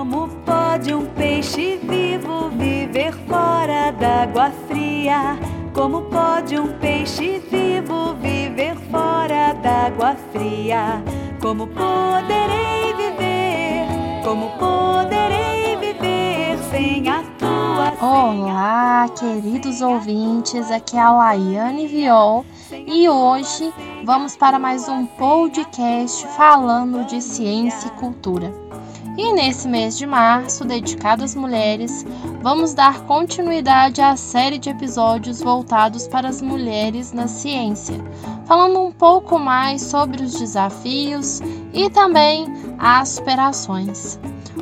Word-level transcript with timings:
Como 0.00 0.28
pode 0.46 0.94
um 0.94 1.04
peixe 1.04 1.76
vivo 1.76 2.48
viver 2.48 3.12
fora 3.28 3.90
d'água 3.90 4.50
fria? 4.66 5.38
Como 5.74 6.00
pode 6.04 6.58
um 6.58 6.68
peixe 6.78 7.38
vivo 7.50 8.14
viver 8.14 8.76
fora 8.90 9.52
d'água 9.52 10.16
fria? 10.32 11.04
Como 11.42 11.66
poderei 11.66 12.94
viver? 12.94 13.86
Como 14.24 14.48
poderei 14.58 15.76
viver 15.76 16.56
sem 16.70 17.06
a 17.06 17.22
tua? 17.38 17.92
Olá, 18.00 19.06
queridos 19.10 19.82
ouvintes, 19.82 20.70
aqui 20.70 20.96
é 20.96 21.00
a 21.00 21.10
Laiane 21.10 21.86
Viol 21.86 22.46
e 22.72 23.06
hoje 23.06 23.70
vamos 24.02 24.34
para 24.34 24.58
mais 24.58 24.88
um 24.88 25.04
podcast 25.04 26.26
falando 26.28 27.04
de 27.04 27.20
ciência 27.20 27.88
e 27.88 28.00
cultura. 28.00 28.59
E 29.22 29.34
nesse 29.34 29.68
mês 29.68 29.98
de 29.98 30.06
março, 30.06 30.64
dedicado 30.64 31.22
às 31.22 31.34
mulheres, 31.34 32.06
vamos 32.40 32.72
dar 32.72 33.02
continuidade 33.02 34.00
à 34.00 34.16
série 34.16 34.56
de 34.56 34.70
episódios 34.70 35.42
voltados 35.42 36.08
para 36.08 36.30
as 36.30 36.40
mulheres 36.40 37.12
na 37.12 37.28
ciência, 37.28 38.02
falando 38.46 38.80
um 38.80 38.90
pouco 38.90 39.38
mais 39.38 39.82
sobre 39.82 40.22
os 40.22 40.32
desafios 40.32 41.42
e 41.74 41.90
também 41.90 42.46
as 42.78 43.10
superações. 43.10 44.18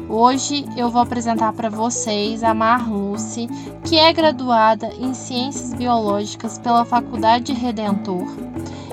Hoje 0.08 0.64
eu 0.76 0.90
vou 0.90 1.02
apresentar 1.02 1.52
para 1.52 1.70
vocês 1.70 2.42
a 2.42 2.52
Marluce, 2.52 3.46
que 3.84 3.96
é 3.96 4.12
graduada 4.12 4.92
em 4.98 5.14
Ciências 5.14 5.72
Biológicas 5.72 6.58
pela 6.58 6.84
Faculdade 6.84 7.52
Redentor 7.52 8.26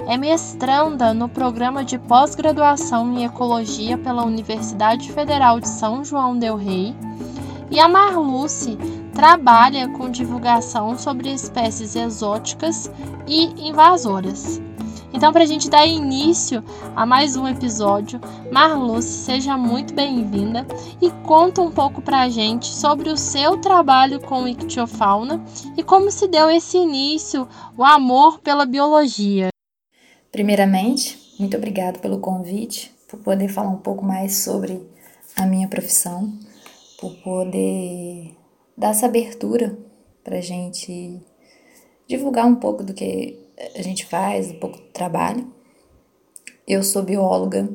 é 0.08 0.18
mestranda 0.18 1.14
no 1.14 1.28
programa 1.28 1.84
de 1.84 1.98
pós-graduação 1.98 3.12
em 3.14 3.26
Ecologia 3.26 3.98
pela 3.98 4.24
Universidade 4.24 5.12
Federal 5.12 5.60
de 5.60 5.68
São 5.68 6.04
João 6.04 6.38
del 6.38 6.56
Rei. 6.56 6.96
E 7.72 7.80
a 7.80 7.88
Marluce 7.88 8.78
trabalha 9.14 9.88
com 9.90 10.10
divulgação 10.10 10.98
sobre 10.98 11.34
espécies 11.34 11.96
exóticas 11.96 12.92
e 13.26 13.68
invasoras. 13.68 14.62
Então, 15.12 15.32
para 15.32 15.44
a 15.44 15.48
gente 15.48 15.70
dar 15.70 15.88
início 15.88 16.64
a 16.96 17.06
mais 17.06 17.38
um 17.38 17.48
episódio, 17.48 18.20
Marluce, 18.52 19.08
seja 19.08 19.58
muito 19.58 19.94
bem-vinda 19.94 20.68
e 21.02 21.10
conta 21.26 21.62
um 21.62 21.72
pouco 21.72 22.02
para 22.02 22.22
a 22.22 22.30
gente 22.30 22.68
sobre 22.68 23.10
o 23.10 23.18
seu 23.18 23.58
trabalho 23.58 24.20
com 24.20 24.48
ictiofauna 24.48 25.44
e 25.78 25.82
como 25.82 26.12
se 26.12 26.28
deu 26.28 26.50
esse 26.50 26.78
início, 26.78 27.48
o 27.78 27.84
amor 27.84 28.40
pela 28.40 28.66
biologia. 28.66 29.55
Primeiramente, 30.36 31.34
muito 31.40 31.56
obrigado 31.56 32.00
pelo 32.00 32.20
convite, 32.20 32.94
por 33.08 33.18
poder 33.20 33.48
falar 33.48 33.70
um 33.70 33.78
pouco 33.78 34.04
mais 34.04 34.40
sobre 34.40 34.86
a 35.34 35.46
minha 35.46 35.66
profissão, 35.66 36.38
por 37.00 37.16
poder 37.24 38.36
dar 38.78 38.90
essa 38.90 39.06
abertura 39.06 39.80
para 40.26 40.40
a 40.40 40.42
gente 40.42 41.22
divulgar 42.06 42.46
um 42.46 42.56
pouco 42.56 42.84
do 42.84 42.94
que 42.94 43.40
a 43.78 43.82
gente 43.82 44.06
faz, 44.06 44.52
um 44.52 44.60
pouco 44.60 44.76
do 44.78 44.88
trabalho. 44.88 45.50
Eu 46.68 46.84
sou 46.84 47.02
bióloga 47.02 47.70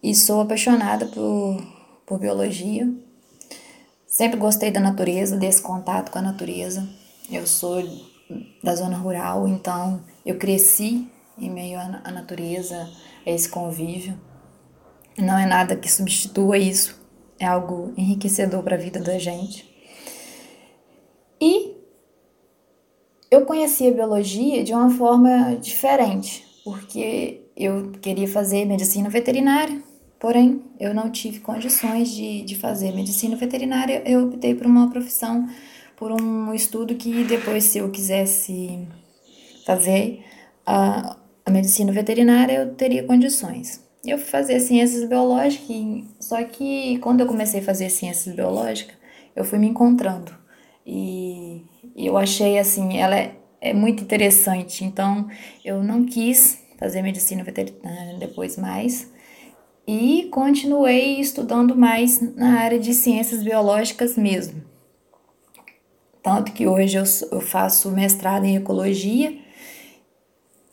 e 0.00 0.14
sou 0.14 0.42
apaixonada 0.42 1.04
por, 1.06 1.60
por 2.06 2.20
biologia. 2.20 2.88
Sempre 4.06 4.38
gostei 4.38 4.70
da 4.70 4.78
natureza, 4.78 5.36
desse 5.36 5.60
contato 5.60 6.12
com 6.12 6.20
a 6.20 6.22
natureza. 6.22 6.88
Eu 7.28 7.44
sou 7.44 7.82
da 8.62 8.76
zona 8.76 8.96
rural, 8.96 9.48
então 9.48 10.00
eu 10.24 10.38
cresci 10.38 11.10
em 11.40 11.50
meio 11.50 11.78
à 11.78 12.10
natureza, 12.10 12.88
a 13.26 13.30
esse 13.30 13.48
convívio. 13.48 14.18
Não 15.16 15.36
é 15.38 15.46
nada 15.46 15.76
que 15.76 15.90
substitua 15.90 16.56
isso, 16.58 17.00
é 17.38 17.46
algo 17.46 17.92
enriquecedor 17.96 18.62
para 18.62 18.76
a 18.76 18.78
vida 18.78 19.00
da 19.00 19.18
gente. 19.18 19.68
E 21.40 21.76
eu 23.30 23.44
conheci 23.44 23.86
a 23.88 23.92
biologia 23.92 24.64
de 24.64 24.72
uma 24.72 24.90
forma 24.90 25.56
diferente, 25.56 26.44
porque 26.64 27.42
eu 27.56 27.92
queria 28.00 28.26
fazer 28.26 28.64
medicina 28.64 29.08
veterinária, 29.08 29.82
porém 30.18 30.62
eu 30.80 30.94
não 30.94 31.10
tive 31.10 31.40
condições 31.40 32.10
de, 32.10 32.42
de 32.42 32.56
fazer 32.56 32.94
medicina 32.94 33.36
veterinária, 33.36 34.02
eu 34.06 34.28
optei 34.28 34.54
por 34.54 34.66
uma 34.66 34.90
profissão, 34.90 35.48
por 35.96 36.12
um 36.12 36.54
estudo 36.54 36.94
que 36.94 37.24
depois, 37.24 37.64
se 37.64 37.78
eu 37.78 37.90
quisesse 37.90 38.86
fazer, 39.66 40.24
uh, 40.66 41.17
a 41.48 41.50
medicina 41.50 41.90
veterinária 41.90 42.52
eu 42.52 42.74
teria 42.74 43.02
condições. 43.02 43.82
Eu 44.04 44.18
fazer 44.18 44.60
ciências 44.60 45.08
biológicas, 45.08 46.04
só 46.20 46.42
que 46.44 46.98
quando 46.98 47.20
eu 47.20 47.26
comecei 47.26 47.60
a 47.60 47.64
fazer 47.64 47.90
ciências 47.90 48.34
biológicas, 48.34 48.94
eu 49.34 49.44
fui 49.44 49.58
me 49.58 49.66
encontrando. 49.66 50.32
E, 50.86 51.62
e 51.96 52.06
eu 52.06 52.16
achei 52.16 52.58
assim, 52.58 52.98
ela 52.98 53.16
é, 53.16 53.34
é 53.60 53.72
muito 53.72 54.02
interessante. 54.02 54.84
Então, 54.84 55.28
eu 55.64 55.82
não 55.82 56.04
quis 56.04 56.60
fazer 56.78 57.02
medicina 57.02 57.42
veterinária 57.42 58.18
depois 58.18 58.56
mais 58.56 59.10
e 59.86 60.28
continuei 60.30 61.18
estudando 61.18 61.74
mais 61.74 62.20
na 62.36 62.60
área 62.60 62.78
de 62.78 62.92
ciências 62.92 63.42
biológicas 63.42 64.16
mesmo. 64.16 64.62
Tanto 66.22 66.52
que 66.52 66.66
hoje 66.66 66.98
eu, 66.98 67.04
eu 67.32 67.40
faço 67.40 67.90
mestrado 67.90 68.44
em 68.44 68.56
ecologia 68.56 69.47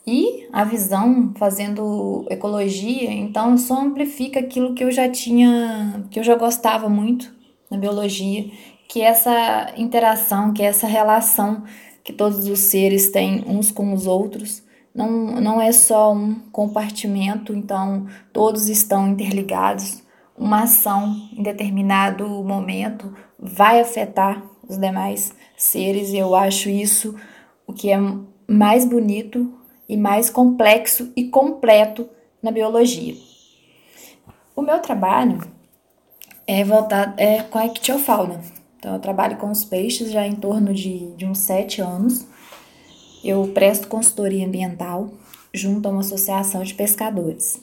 e 0.08 0.48
a 0.54 0.64
visão 0.64 1.34
fazendo 1.38 2.26
ecologia, 2.30 3.12
então 3.12 3.58
só 3.58 3.82
amplifica 3.82 4.40
aquilo 4.40 4.74
que 4.74 4.84
eu 4.84 4.92
já 4.92 5.10
tinha, 5.10 6.06
que 6.12 6.20
eu 6.20 6.24
já 6.24 6.36
gostava 6.36 6.88
muito 6.88 7.34
na 7.70 7.78
biologia, 7.78 8.50
que 8.88 9.02
é 9.02 9.06
essa 9.06 9.74
interação, 9.76 10.54
que 10.54 10.62
é 10.62 10.68
essa 10.68 10.86
relação 10.86 11.64
que 12.04 12.14
todos 12.14 12.48
os 12.48 12.60
seres 12.60 13.10
têm 13.10 13.44
uns 13.48 13.72
com 13.72 13.92
os 13.94 14.06
outros. 14.06 14.64
Não, 14.94 15.42
não 15.42 15.60
é 15.60 15.72
só 15.72 16.14
um 16.14 16.36
compartimento, 16.52 17.54
então 17.54 18.06
todos 18.32 18.70
estão 18.70 19.10
interligados. 19.10 20.04
Uma 20.38 20.64
ação 20.64 21.16
em 21.36 21.42
determinado 21.42 22.28
momento 22.44 23.12
vai 23.40 23.82
afetar 23.82 24.42
os 24.68 24.78
demais 24.78 25.34
seres, 25.58 26.10
e 26.10 26.18
eu 26.18 26.36
acho 26.36 26.70
isso 26.70 27.16
o 27.66 27.74
que 27.74 27.92
é 27.92 27.98
mais 28.48 28.86
bonito 28.86 29.52
e 29.88 29.96
mais 29.96 30.30
complexo 30.30 31.12
e 31.16 31.26
completo 31.26 32.10
na 32.42 32.52
biologia. 32.52 33.16
O 34.56 34.62
meu 34.62 34.80
trabalho 34.80 35.40
é 36.48 36.64
voltado 36.64 37.14
é 37.18 37.44
com 37.44 37.58
a 37.58 37.66
ictiofauna. 37.66 38.42
Então, 38.78 38.94
eu 38.94 39.00
trabalho 39.00 39.38
com 39.38 39.50
os 39.50 39.66
peixes 39.66 40.12
já 40.12 40.26
em 40.26 40.36
torno 40.36 40.74
de, 40.74 41.12
de 41.16 41.26
uns 41.26 41.40
sete 41.40 41.82
anos. 41.82 42.26
Eu 43.24 43.48
presto 43.48 43.88
consultoria 43.88 44.46
ambiental 44.46 45.10
junto 45.54 45.88
a 45.88 45.92
uma 45.92 46.02
associação 46.02 46.62
de 46.64 46.74
pescadores. 46.74 47.60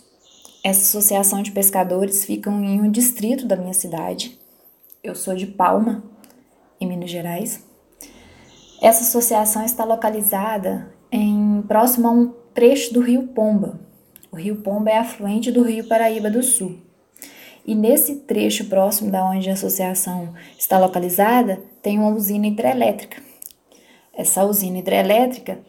Essa 0.65 0.81
associação 0.81 1.43
de 1.43 1.53
pescadores 1.53 2.25
fica 2.25 2.51
em 2.51 2.81
um 2.81 2.91
distrito 2.91 3.47
da 3.47 3.57
minha 3.57 3.75
cidade. 3.75 4.39
Eu 5.03 5.15
sou 5.15 5.35
de 5.35 5.47
Palma, 5.47 6.03
em 6.81 6.87
Minas 6.87 7.11
Gerais. 7.11 7.65
Essa 8.81 9.03
associação 9.03 9.65
está 9.65 9.85
localizada 9.85 10.92
em 11.13 11.63
próximo 11.69 12.09
a 12.09 12.11
um 12.11 12.33
trecho 12.55 12.95
do 12.95 13.01
Rio 13.01 13.29
Pomba. 13.29 13.79
O 14.31 14.37
Rio 14.37 14.57
Pomba 14.63 14.91
é 14.91 14.97
afluente 14.97 15.53
do 15.53 15.63
Rio 15.63 15.87
Paraíba 15.87 16.31
do 16.31 16.43
Sul. 16.43 16.79
E 17.67 17.75
nesse 17.75 18.17
trecho 18.21 18.65
próximo 18.65 19.11
da 19.11 19.23
onde 19.25 19.51
a 19.51 19.53
associação 19.53 20.33
está 20.59 20.79
localizada, 20.79 21.63
tem 21.83 21.99
uma 21.99 22.09
usina 22.09 22.47
hidrelétrica. 22.47 23.23
Essa 24.15 24.45
usina 24.45 24.79
hidrelétrica, 24.79 25.61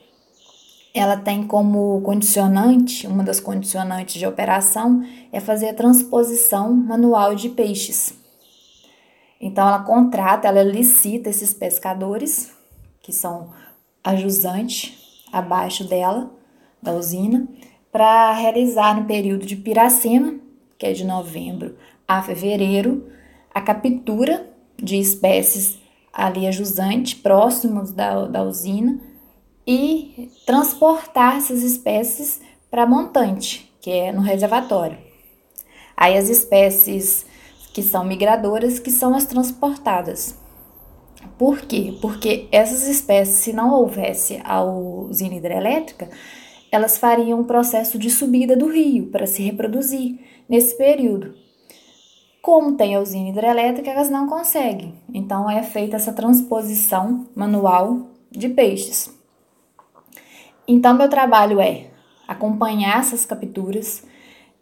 ela 0.94 1.18
tem 1.18 1.46
como 1.46 2.02
condicionante, 2.02 3.06
uma 3.06 3.24
das 3.24 3.40
condicionantes 3.40 4.16
de 4.16 4.26
operação 4.26 5.03
é 5.32 5.40
fazer 5.40 5.70
a 5.70 5.74
transposição 5.74 6.74
manual 6.74 7.36
de 7.36 7.50
peixes. 7.50 8.14
Então 9.42 9.67
ela 9.67 9.84
contrata, 9.84 10.47
ela 10.47 10.64
licita 10.64 11.29
esses 11.29 11.53
pescadores, 11.53 12.52
que 13.02 13.12
são 13.12 13.52
a 14.03 14.16
jusante, 14.16 15.03
abaixo 15.34 15.84
dela, 15.84 16.32
da 16.82 16.94
usina, 16.94 17.47
para 17.91 18.32
realizar 18.34 18.96
no 18.96 19.06
período 19.06 19.46
de 19.46 19.56
Piracema, 19.56 20.35
que 20.78 20.85
é 20.85 20.94
de 20.94 21.03
novembro 21.03 21.76
a 22.08 22.22
fevereiro, 22.22 23.08
a 23.53 23.62
captura 23.62 24.47
de 24.78 24.97
espécies 24.97 25.80
ali 26.12 26.47
ajusantes 26.47 27.16
próximos 27.16 27.91
da, 27.91 28.28
da 28.28 28.44
usina 28.44 29.00
e 29.66 30.30
transportar 30.46 31.38
essas 31.38 31.64
espécies 31.64 32.41
para 32.70 32.86
montante, 32.86 33.74
que 33.82 33.90
é 33.90 34.12
no 34.12 34.22
reservatório. 34.22 34.97
Aí 35.96 36.18
as 36.18 36.29
espécies 36.29 37.26
que 37.74 37.82
são 37.82 38.03
migradoras 38.03 38.78
que 38.78 38.91
são 38.91 39.16
as 39.16 39.26
transportadas. 39.26 40.38
Por 41.37 41.61
quê? 41.61 41.97
Porque 42.02 42.47
essas 42.52 42.87
espécies, 42.87 43.37
se 43.37 43.53
não 43.53 43.72
houvesse 43.72 44.41
a 44.43 44.64
usina 44.64 45.35
hidrelétrica, 45.35 46.09
elas 46.72 46.97
fariam 46.97 47.40
um 47.40 47.43
processo 47.43 47.99
de 47.99 48.09
subida 48.09 48.55
do 48.55 48.67
rio 48.67 49.08
para 49.08 49.28
se 49.28 49.41
reproduzir 49.43 50.20
nesse 50.49 50.78
período. 50.78 51.35
Como 52.41 52.75
tem 52.75 52.96
a 52.96 52.99
usina 52.99 53.29
hidrelétrica, 53.29 53.90
elas 53.90 54.09
não 54.09 54.28
conseguem. 54.28 54.96
Então 55.14 55.49
é 55.49 55.64
feita 55.64 55.96
essa 55.96 56.11
transposição 56.11 57.28
manual 57.35 58.08
de 58.31 58.49
peixes. 58.49 59.17
Então 60.67 60.93
meu 60.93 61.09
trabalho 61.09 61.61
é 61.61 61.91
acompanhar 62.28 62.99
essas 62.99 63.26
capturas, 63.26 64.03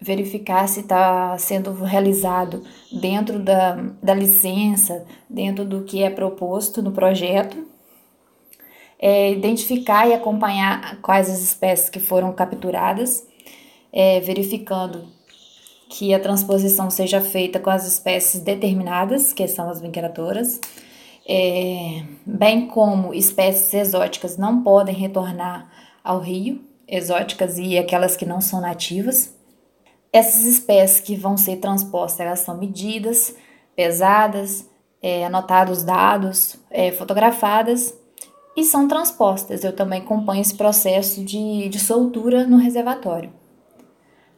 verificar 0.02 0.68
se 0.68 0.80
está 0.80 1.38
sendo 1.38 1.72
realizado 1.84 2.64
dentro 2.92 3.38
da, 3.38 3.76
da 4.02 4.16
licença, 4.16 5.06
dentro 5.30 5.64
do 5.64 5.84
que 5.84 6.02
é 6.02 6.10
proposto 6.10 6.82
no 6.82 6.92
projeto, 6.92 7.68
é, 9.00 9.32
identificar 9.32 10.08
e 10.08 10.14
acompanhar 10.14 11.00
quais 11.02 11.30
as 11.30 11.40
espécies 11.42 11.90
que 11.90 12.00
foram 12.00 12.34
capturadas, 12.34 13.28
é, 13.94 14.20
verificando 14.22 15.08
que 15.88 16.14
a 16.14 16.20
transposição 16.20 16.90
seja 16.90 17.22
feita 17.22 17.60
com 17.60 17.70
as 17.70 17.86
espécies 17.86 18.42
determinadas, 18.42 19.34
que 19.34 19.48
são 19.48 19.70
as 19.70 19.82
migradoras, 19.82 20.60
é, 21.28 22.04
bem 22.26 22.68
como 22.68 23.14
espécies 23.14 23.74
exóticas 23.74 24.38
não 24.38 24.64
podem 24.64 24.96
retornar 24.96 25.70
ao 26.04 26.20
rio, 26.20 26.62
exóticas 26.88 27.60
e 27.60 27.78
aquelas 27.78 28.18
que 28.18 28.26
não 28.26 28.42
são 28.42 28.60
nativas. 28.62 29.41
Essas 30.14 30.46
espécies 30.46 31.00
que 31.00 31.16
vão 31.16 31.38
ser 31.38 31.58
transpostas, 31.58 32.20
elas 32.20 32.40
são 32.40 32.58
medidas, 32.58 33.36
pesadas, 33.76 34.70
é, 35.02 35.26
anotados 35.26 35.84
dados, 35.84 36.58
é, 36.70 36.92
fotografadas 36.92 37.98
e 38.56 38.64
são 38.64 38.88
transpostas. 38.88 39.64
Eu 39.64 39.74
também 39.74 40.02
acompanho 40.02 40.42
esse 40.42 40.56
processo 40.56 41.24
de, 41.24 41.70
de 41.70 41.80
soltura 41.80 42.46
no 42.46 42.58
reservatório. 42.58 43.32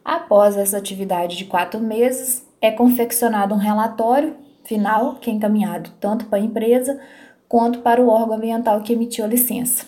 Após 0.04 0.56
essa 0.56 0.76
atividade 0.76 1.36
de 1.36 1.46
quatro 1.46 1.80
meses, 1.80 2.46
é 2.60 2.70
confeccionado 2.70 3.54
um 3.54 3.58
relatório 3.58 4.36
final 4.64 5.16
que 5.16 5.30
é 5.30 5.32
encaminhado 5.32 5.90
tanto 6.00 6.26
para 6.26 6.38
a 6.38 6.42
empresa 6.42 7.00
quanto 7.48 7.80
para 7.80 8.00
o 8.00 8.08
órgão 8.08 8.36
ambiental 8.36 8.80
que 8.80 8.92
emitiu 8.92 9.24
a 9.24 9.28
licença, 9.28 9.86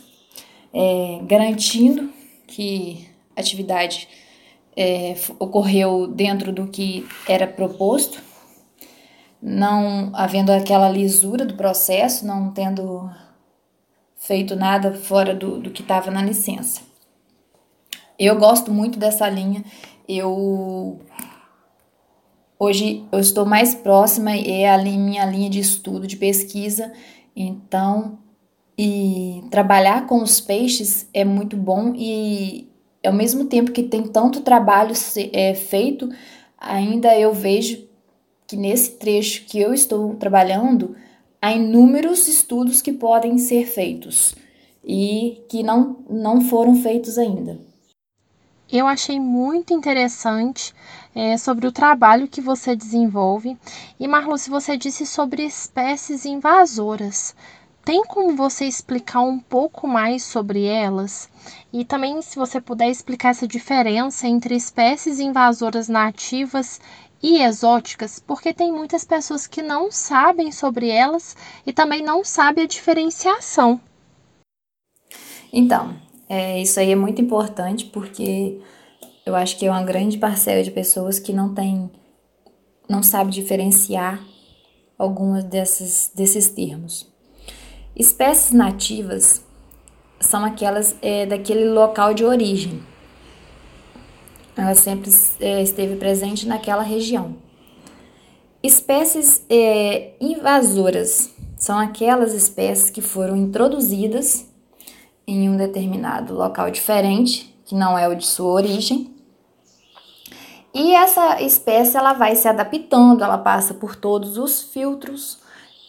é, 0.72 1.20
garantindo 1.24 2.10
que 2.46 3.08
a 3.34 3.40
atividade 3.40 4.08
é, 4.76 5.16
ocorreu 5.38 6.06
dentro 6.06 6.52
do 6.52 6.66
que 6.66 7.08
era 7.26 7.46
proposto, 7.46 8.22
não 9.40 10.10
havendo 10.14 10.52
aquela 10.52 10.88
lisura 10.88 11.46
do 11.46 11.54
processo, 11.54 12.26
não 12.26 12.52
tendo 12.52 13.10
feito 14.16 14.54
nada 14.54 14.92
fora 14.92 15.34
do, 15.34 15.58
do 15.58 15.70
que 15.70 15.82
estava 15.82 16.10
na 16.10 16.22
licença. 16.22 16.82
Eu 18.18 18.38
gosto 18.38 18.72
muito 18.72 18.98
dessa 18.98 19.28
linha. 19.28 19.64
Eu 20.08 21.00
hoje 22.58 23.04
eu 23.12 23.18
estou 23.18 23.44
mais 23.44 23.74
próxima 23.74 24.34
é 24.34 24.68
a 24.68 24.78
minha 24.78 25.24
linha 25.26 25.50
de 25.50 25.60
estudo 25.60 26.06
de 26.06 26.16
pesquisa, 26.16 26.92
então 27.34 28.18
e 28.78 29.44
trabalhar 29.50 30.06
com 30.06 30.22
os 30.22 30.40
peixes 30.40 31.08
é 31.12 31.24
muito 31.24 31.56
bom 31.56 31.92
e 31.94 32.65
ao 33.06 33.12
mesmo 33.12 33.46
tempo 33.46 33.72
que 33.72 33.82
tem 33.82 34.02
tanto 34.02 34.40
trabalho 34.40 34.92
é, 35.32 35.54
feito, 35.54 36.08
ainda 36.58 37.18
eu 37.18 37.32
vejo 37.32 37.86
que 38.46 38.56
nesse 38.56 38.92
trecho 38.92 39.44
que 39.44 39.58
eu 39.58 39.74
estou 39.74 40.14
trabalhando, 40.14 40.96
há 41.40 41.52
inúmeros 41.52 42.28
estudos 42.28 42.80
que 42.80 42.92
podem 42.92 43.38
ser 43.38 43.66
feitos 43.66 44.34
e 44.84 45.44
que 45.48 45.62
não, 45.62 46.04
não 46.08 46.40
foram 46.40 46.76
feitos 46.76 47.18
ainda. 47.18 47.58
Eu 48.70 48.86
achei 48.86 49.20
muito 49.20 49.72
interessante 49.72 50.74
é, 51.14 51.36
sobre 51.36 51.66
o 51.68 51.72
trabalho 51.72 52.26
que 52.26 52.40
você 52.40 52.74
desenvolve. 52.74 53.56
E, 53.98 54.08
Marlu, 54.08 54.36
se 54.36 54.50
você 54.50 54.76
disse 54.76 55.06
sobre 55.06 55.44
espécies 55.44 56.24
invasoras, 56.24 57.34
tem 57.86 58.04
como 58.04 58.34
você 58.34 58.64
explicar 58.64 59.20
um 59.20 59.38
pouco 59.38 59.86
mais 59.86 60.24
sobre 60.24 60.64
elas? 60.64 61.30
E 61.72 61.84
também, 61.84 62.20
se 62.20 62.34
você 62.34 62.60
puder 62.60 62.90
explicar 62.90 63.28
essa 63.28 63.46
diferença 63.46 64.26
entre 64.26 64.56
espécies 64.56 65.20
invasoras 65.20 65.86
nativas 65.86 66.80
e 67.22 67.40
exóticas, 67.40 68.18
porque 68.18 68.52
tem 68.52 68.72
muitas 68.72 69.04
pessoas 69.04 69.46
que 69.46 69.62
não 69.62 69.92
sabem 69.92 70.50
sobre 70.50 70.88
elas 70.88 71.36
e 71.64 71.72
também 71.72 72.02
não 72.02 72.24
sabem 72.24 72.64
a 72.64 72.66
diferenciação. 72.66 73.80
Então, 75.52 75.94
é, 76.28 76.60
isso 76.60 76.80
aí 76.80 76.90
é 76.90 76.96
muito 76.96 77.22
importante 77.22 77.84
porque 77.84 78.60
eu 79.24 79.36
acho 79.36 79.56
que 79.56 79.64
é 79.64 79.70
uma 79.70 79.84
grande 79.84 80.18
parcela 80.18 80.60
de 80.60 80.72
pessoas 80.72 81.20
que 81.20 81.32
não 81.32 81.54
tem, 81.54 81.88
não 82.88 83.04
sabe 83.04 83.30
diferenciar 83.30 84.20
algumas 84.98 85.44
desses, 85.44 86.10
desses 86.12 86.50
termos. 86.50 87.14
Espécies 87.96 88.52
nativas 88.52 89.42
são 90.20 90.44
aquelas 90.44 90.94
é, 91.00 91.24
daquele 91.24 91.66
local 91.70 92.12
de 92.12 92.26
origem. 92.26 92.82
Ela 94.54 94.74
sempre 94.74 95.10
é, 95.40 95.62
esteve 95.62 95.96
presente 95.96 96.46
naquela 96.46 96.82
região. 96.82 97.36
Espécies 98.62 99.42
é, 99.48 100.12
invasoras 100.20 101.34
são 101.56 101.78
aquelas 101.78 102.34
espécies 102.34 102.90
que 102.90 103.00
foram 103.00 103.34
introduzidas 103.34 104.46
em 105.26 105.48
um 105.48 105.56
determinado 105.56 106.34
local 106.34 106.70
diferente, 106.70 107.58
que 107.64 107.74
não 107.74 107.98
é 107.98 108.06
o 108.06 108.14
de 108.14 108.26
sua 108.26 108.52
origem. 108.52 109.10
E 110.74 110.92
essa 110.92 111.40
espécie 111.40 111.96
ela 111.96 112.12
vai 112.12 112.36
se 112.36 112.46
adaptando, 112.46 113.24
ela 113.24 113.38
passa 113.38 113.72
por 113.72 113.96
todos 113.96 114.36
os 114.36 114.64
filtros 114.64 115.45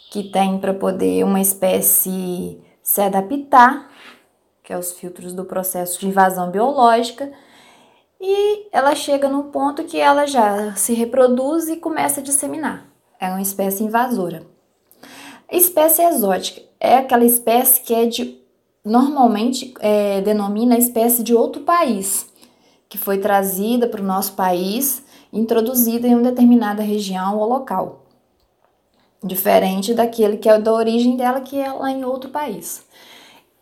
que 0.09 0.24
tem 0.24 0.57
para 0.57 0.74
poder 0.74 1.24
uma 1.24 1.42
espécie 1.42 2.62
se 2.81 3.01
adaptar, 3.01 3.92
que 4.63 4.71
é 4.71 4.77
os 4.77 4.94
filtros 4.94 5.33
do 5.33 5.45
processo 5.45 6.00
de 6.00 6.07
invasão 6.07 6.50
biológica, 6.50 7.31
e 8.19 8.68
ela 8.71 8.95
chega 8.95 9.30
num 9.30 9.51
ponto 9.51 9.83
que 9.83 10.00
ela 10.00 10.25
já 10.25 10.74
se 10.75 10.94
reproduz 10.94 11.68
e 11.68 11.77
começa 11.77 12.19
a 12.19 12.24
disseminar. 12.24 12.88
É 13.19 13.30
uma 13.30 13.42
espécie 13.42 13.83
invasora. 13.83 14.44
Espécie 15.51 16.01
exótica 16.04 16.62
é 16.80 16.98
aquela 16.98 17.25
espécie 17.25 17.81
que 17.81 17.94
é 17.94 18.06
de 18.06 18.42
normalmente 18.83 19.74
é, 19.80 20.21
denomina 20.21 20.77
espécie 20.77 21.21
de 21.21 21.36
outro 21.36 21.63
país, 21.63 22.27
que 22.88 22.98
foi 22.98 23.18
trazida 23.18 23.88
para 23.88 24.01
o 24.01 24.06
nosso 24.06 24.33
país, 24.33 25.03
introduzida 25.31 26.07
em 26.07 26.15
uma 26.15 26.24
determinada 26.24 26.81
região 26.81 27.38
ou 27.38 27.48
local 27.48 28.06
diferente 29.23 29.93
daquele 29.93 30.37
que 30.37 30.49
é 30.49 30.59
da 30.59 30.73
origem 30.73 31.15
dela, 31.15 31.41
que 31.41 31.59
é 31.59 31.71
lá 31.71 31.91
em 31.91 32.03
outro 32.03 32.29
país. 32.29 32.86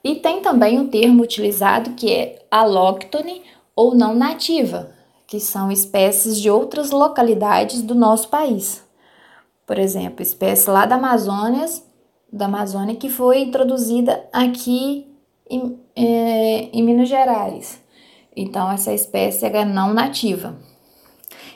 E 0.03 0.15
tem 0.15 0.41
também 0.41 0.79
um 0.79 0.87
termo 0.87 1.23
utilizado 1.23 1.91
que 1.91 2.11
é 2.11 2.45
alóctone 2.51 3.41
ou 3.75 3.95
não 3.95 4.13
nativa, 4.13 4.91
que 5.25 5.39
são 5.39 5.71
espécies 5.71 6.39
de 6.39 6.49
outras 6.49 6.91
localidades 6.91 7.81
do 7.81 7.95
nosso 7.95 8.29
país. 8.29 8.83
Por 9.65 9.79
exemplo, 9.79 10.21
espécie 10.21 10.69
lá 10.69 10.85
da 10.85 10.95
Amazônia, 10.95 11.65
da 12.31 12.45
Amazônia 12.45 12.95
que 12.95 13.09
foi 13.09 13.39
introduzida 13.39 14.27
aqui 14.31 15.07
em, 15.49 15.79
é, 15.95 16.69
em 16.71 16.83
Minas 16.83 17.09
Gerais. 17.09 17.81
Então, 18.35 18.71
essa 18.71 18.93
espécie 18.93 19.45
é 19.45 19.65
não 19.65 19.93
nativa. 19.93 20.55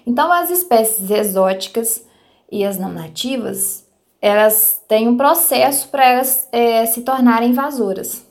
Então, 0.06 0.32
as 0.32 0.50
espécies 0.50 1.10
exóticas 1.12 2.06
e 2.52 2.64
as 2.66 2.78
não 2.78 2.92
nativas, 2.92 3.86
elas 4.22 4.82
têm 4.88 5.08
um 5.08 5.18
processo 5.18 5.88
para 5.90 6.06
elas 6.06 6.48
é, 6.52 6.86
se 6.86 7.02
tornarem 7.02 7.52
invasoras, 7.52 8.26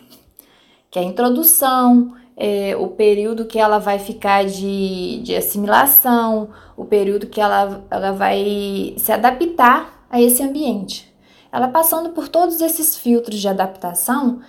que 0.90 0.98
é 0.98 1.02
a 1.02 1.04
introdução, 1.04 2.14
é, 2.36 2.76
o 2.76 2.88
período 2.88 3.46
que 3.46 3.58
ela 3.58 3.78
vai 3.78 3.98
ficar 3.98 4.44
de, 4.44 5.20
de 5.22 5.34
assimilação, 5.34 6.50
o 6.76 6.84
período 6.84 7.26
que 7.26 7.40
ela, 7.40 7.84
ela 7.90 8.12
vai 8.12 8.94
se 8.96 9.10
adaptar 9.10 10.06
a 10.08 10.20
esse 10.20 10.42
ambiente. 10.42 11.12
Ela 11.50 11.68
passando 11.68 12.10
por 12.10 12.28
todos 12.28 12.60
esses 12.60 12.96
filtros 12.96 13.40
de 13.40 13.48
adaptação, 13.48 14.40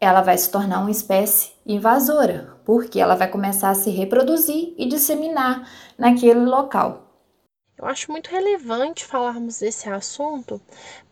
ela 0.00 0.20
vai 0.20 0.36
se 0.36 0.50
tornar 0.50 0.80
uma 0.80 0.90
espécie 0.90 1.52
invasora, 1.66 2.54
porque 2.64 3.00
ela 3.00 3.14
vai 3.14 3.28
começar 3.28 3.70
a 3.70 3.74
se 3.74 3.90
reproduzir 3.90 4.74
e 4.76 4.86
disseminar 4.86 5.68
naquele 5.96 6.44
local. 6.44 7.07
Eu 7.78 7.86
acho 7.86 8.10
muito 8.10 8.28
relevante 8.28 9.04
falarmos 9.04 9.60
desse 9.60 9.88
assunto, 9.88 10.60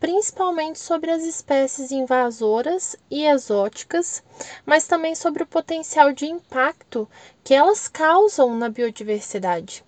principalmente 0.01 0.77
sobre 0.77 1.09
as 1.09 1.23
espécies 1.23 1.93
invasoras 1.93 2.97
e 3.09 3.23
exóticas, 3.23 4.21
mas 4.65 4.85
também 4.85 5.15
sobre 5.15 5.43
o 5.43 5.47
potencial 5.47 6.11
de 6.11 6.25
impacto 6.25 7.07
que 7.41 7.53
elas 7.53 7.87
causam 7.87 8.53
na 8.57 8.67
biodiversidade. 8.67 9.81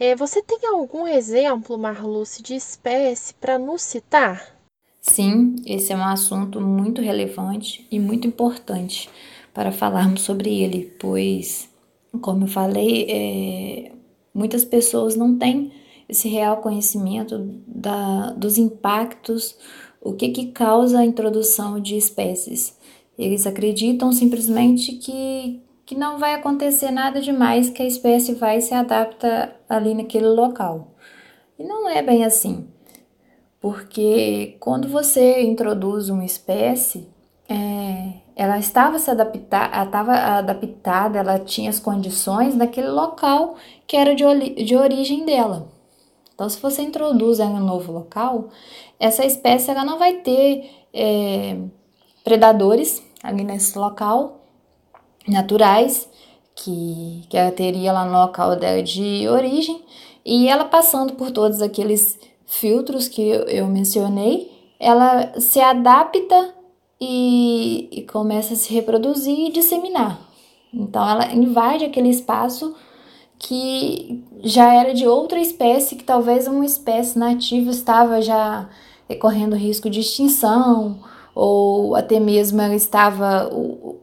É, 0.00 0.16
você 0.16 0.40
tem 0.40 0.60
algum 0.68 1.06
exemplo, 1.06 1.76
Marluce, 1.76 2.42
de 2.42 2.54
espécie 2.54 3.34
para 3.34 3.58
nos 3.58 3.82
citar? 3.82 4.56
Sim, 5.02 5.56
esse 5.66 5.92
é 5.92 5.96
um 5.96 6.04
assunto 6.04 6.62
muito 6.62 7.02
relevante 7.02 7.86
e 7.90 8.00
muito 8.00 8.26
importante 8.26 9.10
para 9.52 9.70
falarmos 9.70 10.22
sobre 10.22 10.62
ele, 10.62 10.96
pois, 10.98 11.68
como 12.22 12.44
eu 12.44 12.48
falei, 12.48 13.06
é, 13.10 13.92
muitas 14.32 14.64
pessoas 14.64 15.14
não 15.14 15.36
têm 15.36 15.81
esse 16.12 16.28
real 16.28 16.58
conhecimento 16.58 17.38
da, 17.66 18.32
dos 18.32 18.58
impactos, 18.58 19.56
o 19.98 20.12
que, 20.12 20.28
que 20.28 20.46
causa 20.52 20.98
a 20.98 21.04
introdução 21.04 21.80
de 21.80 21.96
espécies. 21.96 22.76
Eles 23.18 23.46
acreditam 23.46 24.12
simplesmente 24.12 24.92
que, 24.92 25.62
que 25.86 25.94
não 25.94 26.18
vai 26.18 26.34
acontecer 26.34 26.90
nada 26.90 27.20
demais, 27.20 27.70
que 27.70 27.82
a 27.82 27.86
espécie 27.86 28.34
vai 28.34 28.60
se 28.60 28.74
adapta 28.74 29.56
ali 29.66 29.94
naquele 29.94 30.28
local. 30.28 30.92
E 31.58 31.64
não 31.64 31.88
é 31.88 32.02
bem 32.02 32.24
assim, 32.24 32.66
porque 33.58 34.56
quando 34.60 34.88
você 34.88 35.42
introduz 35.42 36.10
uma 36.10 36.24
espécie, 36.24 37.08
é, 37.48 38.20
ela 38.36 38.58
estava 38.58 38.98
se 38.98 39.10
adaptar, 39.10 39.70
ela 39.72 39.84
estava 39.84 40.12
adaptada, 40.12 41.18
ela 41.18 41.38
tinha 41.38 41.70
as 41.70 41.80
condições 41.80 42.54
daquele 42.54 42.88
local 42.88 43.56
que 43.86 43.96
era 43.96 44.14
de, 44.14 44.24
de 44.64 44.76
origem 44.76 45.24
dela. 45.24 45.71
Então, 46.42 46.50
se 46.50 46.60
você 46.60 46.82
introduz 46.82 47.38
ela 47.38 47.52
em 47.52 47.62
um 47.62 47.64
novo 47.64 47.92
local, 47.92 48.48
essa 48.98 49.24
espécie 49.24 49.70
ela 49.70 49.84
não 49.84 49.96
vai 49.96 50.14
ter 50.14 50.68
é, 50.92 51.56
predadores 52.24 53.00
ali 53.22 53.44
nesse 53.44 53.78
local 53.78 54.40
naturais 55.28 56.08
que, 56.56 57.22
que 57.30 57.36
ela 57.36 57.52
teria 57.52 57.92
lá 57.92 58.04
no 58.04 58.18
local 58.18 58.56
dela 58.56 58.82
de 58.82 59.28
origem 59.28 59.84
e 60.26 60.48
ela 60.48 60.64
passando 60.64 61.12
por 61.12 61.30
todos 61.30 61.62
aqueles 61.62 62.18
filtros 62.44 63.06
que 63.06 63.22
eu, 63.22 63.68
mencionei, 63.68 64.50
ela 64.80 65.38
se 65.38 65.60
adapta 65.60 66.56
e, 67.00 67.88
e 67.92 68.02
começa 68.02 68.54
a 68.54 68.56
se 68.56 68.74
reproduzir 68.74 69.46
e 69.46 69.52
disseminar. 69.52 70.18
Então 70.74 71.08
ela 71.08 71.32
invade 71.32 71.84
aquele 71.84 72.08
espaço 72.08 72.74
que 73.42 74.24
já 74.44 74.72
era 74.72 74.94
de 74.94 75.06
outra 75.06 75.40
espécie, 75.40 75.96
que 75.96 76.04
talvez 76.04 76.46
uma 76.46 76.64
espécie 76.64 77.18
nativa 77.18 77.70
estava 77.70 78.22
já 78.22 78.68
correndo 79.20 79.56
risco 79.56 79.90
de 79.90 80.00
extinção, 80.00 81.00
ou 81.34 81.96
até 81.96 82.20
mesmo 82.20 82.60
ela 82.60 82.74
estava, 82.74 83.52
o, 83.52 83.98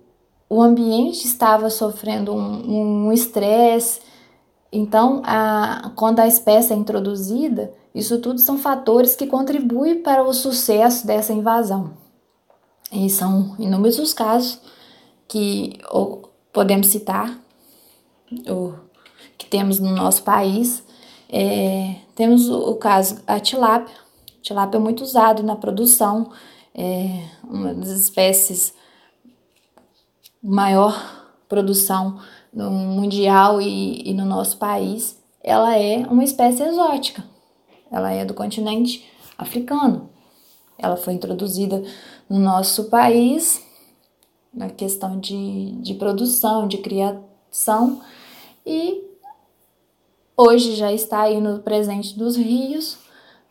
o 0.49 0.61
ambiente 0.61 1.25
estava 1.25 1.69
sofrendo 1.69 2.33
um 2.33 3.11
estresse. 3.13 4.01
Um 4.01 4.09
então, 4.71 5.21
a, 5.25 5.93
quando 5.95 6.19
a 6.19 6.27
espécie 6.27 6.73
é 6.73 6.75
introduzida, 6.75 7.73
isso 7.95 8.19
tudo 8.19 8.39
são 8.39 8.57
fatores 8.57 9.15
que 9.15 9.25
contribuem 9.25 10.03
para 10.03 10.21
o 10.21 10.33
sucesso 10.33 11.07
dessa 11.07 11.31
invasão. 11.31 11.93
E 12.91 13.09
são 13.09 13.55
inúmeros 13.57 13.99
os 13.99 14.13
casos 14.13 14.59
que 15.27 15.79
podemos 16.51 16.87
citar, 16.87 17.39
ou, 18.47 18.75
temos 19.49 19.79
no 19.79 19.91
nosso 19.91 20.23
país. 20.23 20.83
É, 21.29 21.95
temos 22.15 22.49
o, 22.49 22.71
o 22.71 22.75
caso 22.75 23.21
a 23.27 23.39
tilápia. 23.39 23.93
A 24.39 24.41
tilápia 24.41 24.77
é 24.77 24.81
muito 24.81 25.03
usado 25.03 25.43
na 25.43 25.55
produção, 25.55 26.31
é 26.73 27.25
uma 27.43 27.73
das 27.73 27.89
espécies 27.89 28.73
maior 30.41 31.27
produção 31.47 32.19
no 32.53 32.71
mundial 32.71 33.61
e, 33.61 34.09
e 34.09 34.13
no 34.13 34.25
nosso 34.25 34.57
país. 34.57 35.21
Ela 35.43 35.77
é 35.77 35.97
uma 36.07 36.23
espécie 36.23 36.63
exótica. 36.63 37.23
Ela 37.91 38.11
é 38.11 38.23
do 38.23 38.33
continente 38.33 39.05
africano. 39.37 40.09
Ela 40.77 40.95
foi 40.95 41.13
introduzida 41.13 41.83
no 42.29 42.39
nosso 42.39 42.85
país 42.85 43.61
na 44.53 44.69
questão 44.69 45.19
de, 45.19 45.71
de 45.81 45.93
produção, 45.93 46.67
de 46.67 46.77
criação 46.77 48.01
e 48.65 49.08
hoje 50.39 50.73
já 50.75 50.93
está 50.93 51.23
aí 51.23 51.41
no 51.41 51.59
presente 51.59 52.17
dos 52.17 52.37
rios, 52.37 52.97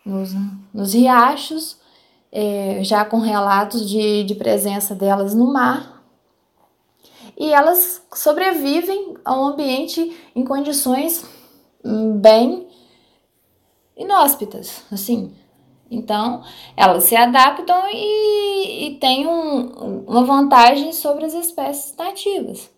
nos, 0.02 0.30
nos 0.72 0.94
riachos, 0.94 1.76
é, 2.32 2.80
já 2.82 3.04
com 3.04 3.18
relatos 3.18 3.86
de, 3.86 4.24
de 4.24 4.34
presença 4.34 4.94
delas 4.94 5.34
no 5.34 5.52
mar. 5.52 6.02
E 7.36 7.52
elas 7.52 8.02
sobrevivem 8.14 9.14
a 9.22 9.38
um 9.38 9.48
ambiente 9.48 10.16
em 10.34 10.42
condições 10.42 11.26
hum, 11.84 12.16
bem 12.18 12.66
inóspitas, 13.94 14.82
assim, 14.90 15.32
então, 15.90 16.42
elas 16.76 17.04
se 17.04 17.16
adaptam 17.16 17.88
e, 17.90 18.86
e 18.86 18.94
têm 18.96 19.26
um, 19.26 20.04
uma 20.06 20.24
vantagem 20.24 20.92
sobre 20.92 21.24
as 21.24 21.32
espécies 21.32 21.94
nativas. 21.96 22.70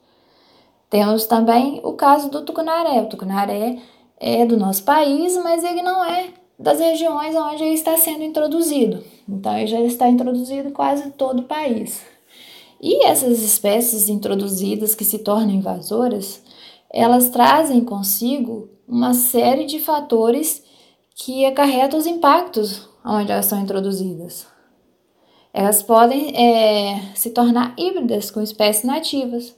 Temos 0.88 1.26
também 1.26 1.81
o 1.85 1.93
caso 1.93 2.31
do 2.31 2.45
tucunaré. 2.45 3.00
O 3.00 3.09
tucunaré 3.09 3.79
é 4.21 4.45
do 4.45 4.57
nosso 4.57 4.85
país, 4.85 5.37
mas 5.39 5.65
ele 5.65 5.83
não 5.83 6.05
é 6.05 6.29
das 6.59 6.79
regiões 6.79 7.35
onde 7.35 7.65
ele 7.65 7.75
está 7.75 7.97
sendo 7.97 8.23
introduzido. 8.23 9.03
Então, 9.27 9.57
ele 9.57 9.67
já 9.67 9.81
está 9.81 10.09
introduzido 10.09 10.69
em 10.69 10.73
quase 10.73 11.11
todo 11.12 11.41
o 11.41 11.45
país. 11.45 12.03
E 12.81 13.05
essas 13.07 13.43
espécies 13.43 14.09
introduzidas 14.09 14.95
que 14.95 15.05
se 15.05 15.19
tornam 15.19 15.55
invasoras, 15.55 16.43
elas 16.93 17.31
trazem 17.31 17.83
consigo 17.83 18.69
uma 18.87 19.15
série 19.15 19.65
de 19.65 19.79
fatores 19.79 20.62
que 21.15 21.45
acarretam 21.47 21.99
os 21.99 22.07
impactos 22.07 22.89
onde 23.05 23.33
elas 23.33 23.47
são 23.47 23.61
introduzidas. 23.61 24.47
Elas 25.53 25.83
podem 25.83 26.35
é, 26.37 27.12
se 27.15 27.31
tornar 27.31 27.75
híbridas 27.77 28.31
com 28.31 28.41
espécies 28.41 28.85
nativas. 28.85 29.57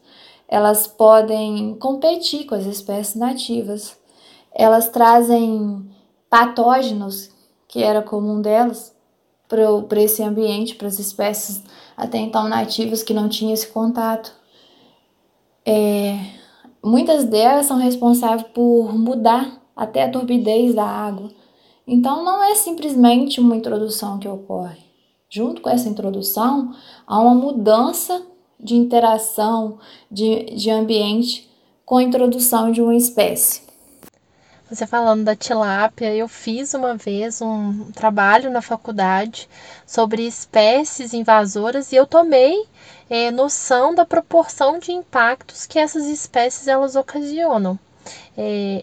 Elas 0.49 0.87
podem 0.87 1.75
competir 1.75 2.47
com 2.47 2.54
as 2.54 2.66
espécies 2.66 3.14
nativas. 3.14 3.97
Elas 4.54 4.88
trazem 4.88 5.90
patógenos, 6.28 7.30
que 7.68 7.82
era 7.82 8.02
comum 8.02 8.40
delas, 8.40 8.94
para 9.88 10.00
esse 10.00 10.23
ambiente, 10.23 10.75
para 10.75 10.88
as 10.88 10.99
espécies 10.99 11.62
até 11.97 12.18
então 12.18 12.49
nativas 12.49 13.02
que 13.02 13.12
não 13.12 13.28
tinham 13.28 13.52
esse 13.52 13.66
contato. 13.66 14.32
É, 15.64 16.18
muitas 16.82 17.25
delas 17.25 17.66
são 17.66 17.76
responsáveis 17.76 18.49
por 18.54 18.99
mudar 18.99 19.61
até 19.76 20.04
a 20.04 20.11
turbidez 20.11 20.75
da 20.75 20.85
água 20.85 21.30
então, 21.87 22.25
não 22.25 22.42
é 22.42 22.54
simplesmente 22.54 23.40
uma 23.40 23.56
introdução 23.56 24.18
que 24.18 24.28
ocorre. 24.28 24.80
Junto 25.28 25.61
com 25.61 25.71
essa 25.71 25.88
introdução, 25.88 26.75
há 27.06 27.21
uma 27.21 27.35
mudança 27.35 28.23
de 28.61 28.76
interação, 28.76 29.78
de, 30.11 30.44
de 30.54 30.71
ambiente 30.71 31.50
com 31.85 31.97
a 31.97 32.02
introdução 32.02 32.71
de 32.71 32.80
uma 32.80 32.94
espécie. 32.94 33.62
Você 34.73 34.87
falando 34.87 35.23
da 35.23 35.37
tilápia, 35.37 36.14
eu 36.14 36.26
fiz 36.26 36.73
uma 36.73 36.97
vez 36.97 37.43
um 37.43 37.93
trabalho 37.93 38.50
na 38.50 38.62
faculdade 38.62 39.47
sobre 39.87 40.26
espécies 40.26 41.12
invasoras 41.12 41.93
e 41.93 41.97
eu 41.97 42.07
tomei 42.07 42.67
é, 43.11 43.31
noção 43.31 43.95
da 43.95 44.07
proporção 44.07 44.79
de 44.79 44.91
impactos 44.91 45.67
que 45.67 45.79
essas 45.79 46.07
espécies 46.07 46.69
elas 46.69 46.97
ocasionam. 46.97 47.79
É, 48.35 48.83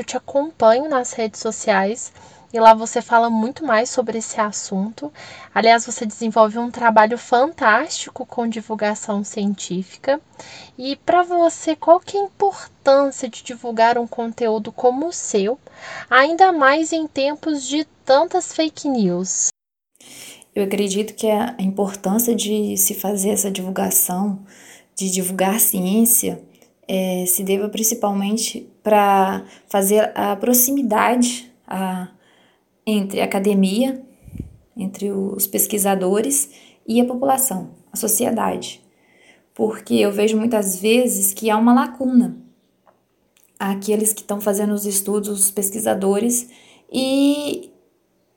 eu 0.00 0.06
te 0.06 0.16
acompanho 0.16 0.88
nas 0.88 1.12
redes 1.12 1.38
sociais 1.42 2.14
e 2.56 2.60
lá 2.60 2.72
você 2.72 3.02
fala 3.02 3.28
muito 3.28 3.66
mais 3.66 3.90
sobre 3.90 4.16
esse 4.16 4.40
assunto. 4.40 5.12
Aliás, 5.54 5.84
você 5.84 6.06
desenvolve 6.06 6.58
um 6.58 6.70
trabalho 6.70 7.18
fantástico 7.18 8.24
com 8.24 8.48
divulgação 8.48 9.22
científica. 9.22 10.18
E 10.78 10.96
para 10.96 11.22
você, 11.22 11.76
qual 11.76 12.00
que 12.00 12.16
é 12.16 12.20
a 12.20 12.24
importância 12.24 13.28
de 13.28 13.42
divulgar 13.42 13.98
um 13.98 14.06
conteúdo 14.06 14.72
como 14.72 15.08
o 15.08 15.12
seu, 15.12 15.58
ainda 16.08 16.50
mais 16.50 16.94
em 16.94 17.06
tempos 17.06 17.68
de 17.68 17.84
tantas 18.06 18.54
fake 18.54 18.88
news? 18.88 19.48
Eu 20.54 20.64
acredito 20.64 21.12
que 21.12 21.28
a 21.28 21.54
importância 21.58 22.34
de 22.34 22.74
se 22.78 22.94
fazer 22.94 23.30
essa 23.30 23.50
divulgação, 23.50 24.38
de 24.94 25.10
divulgar 25.10 25.60
ciência, 25.60 26.42
é, 26.88 27.26
se 27.26 27.44
deva 27.44 27.68
principalmente 27.68 28.66
para 28.82 29.44
fazer 29.68 30.10
a 30.14 30.34
proximidade, 30.36 31.52
a 31.66 32.15
entre 32.86 33.20
a 33.20 33.24
academia, 33.24 34.00
entre 34.76 35.10
os 35.10 35.46
pesquisadores 35.46 36.50
e 36.86 37.00
a 37.00 37.04
população, 37.04 37.70
a 37.92 37.96
sociedade. 37.96 38.82
Porque 39.54 39.94
eu 39.94 40.12
vejo 40.12 40.36
muitas 40.36 40.78
vezes 40.78 41.34
que 41.34 41.50
há 41.50 41.56
uma 41.56 41.74
lacuna. 41.74 42.36
Aqueles 43.58 44.12
que 44.12 44.20
estão 44.20 44.40
fazendo 44.40 44.74
os 44.74 44.84
estudos, 44.84 45.40
os 45.40 45.50
pesquisadores, 45.50 46.48
e 46.92 47.72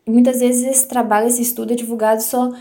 muitas 0.07 0.39
vezes 0.39 0.63
esse 0.63 0.87
trabalho, 0.87 1.27
esse 1.27 1.41
estudo 1.41 1.73
é 1.73 1.75
divulgado 1.75 2.23
só 2.23 2.51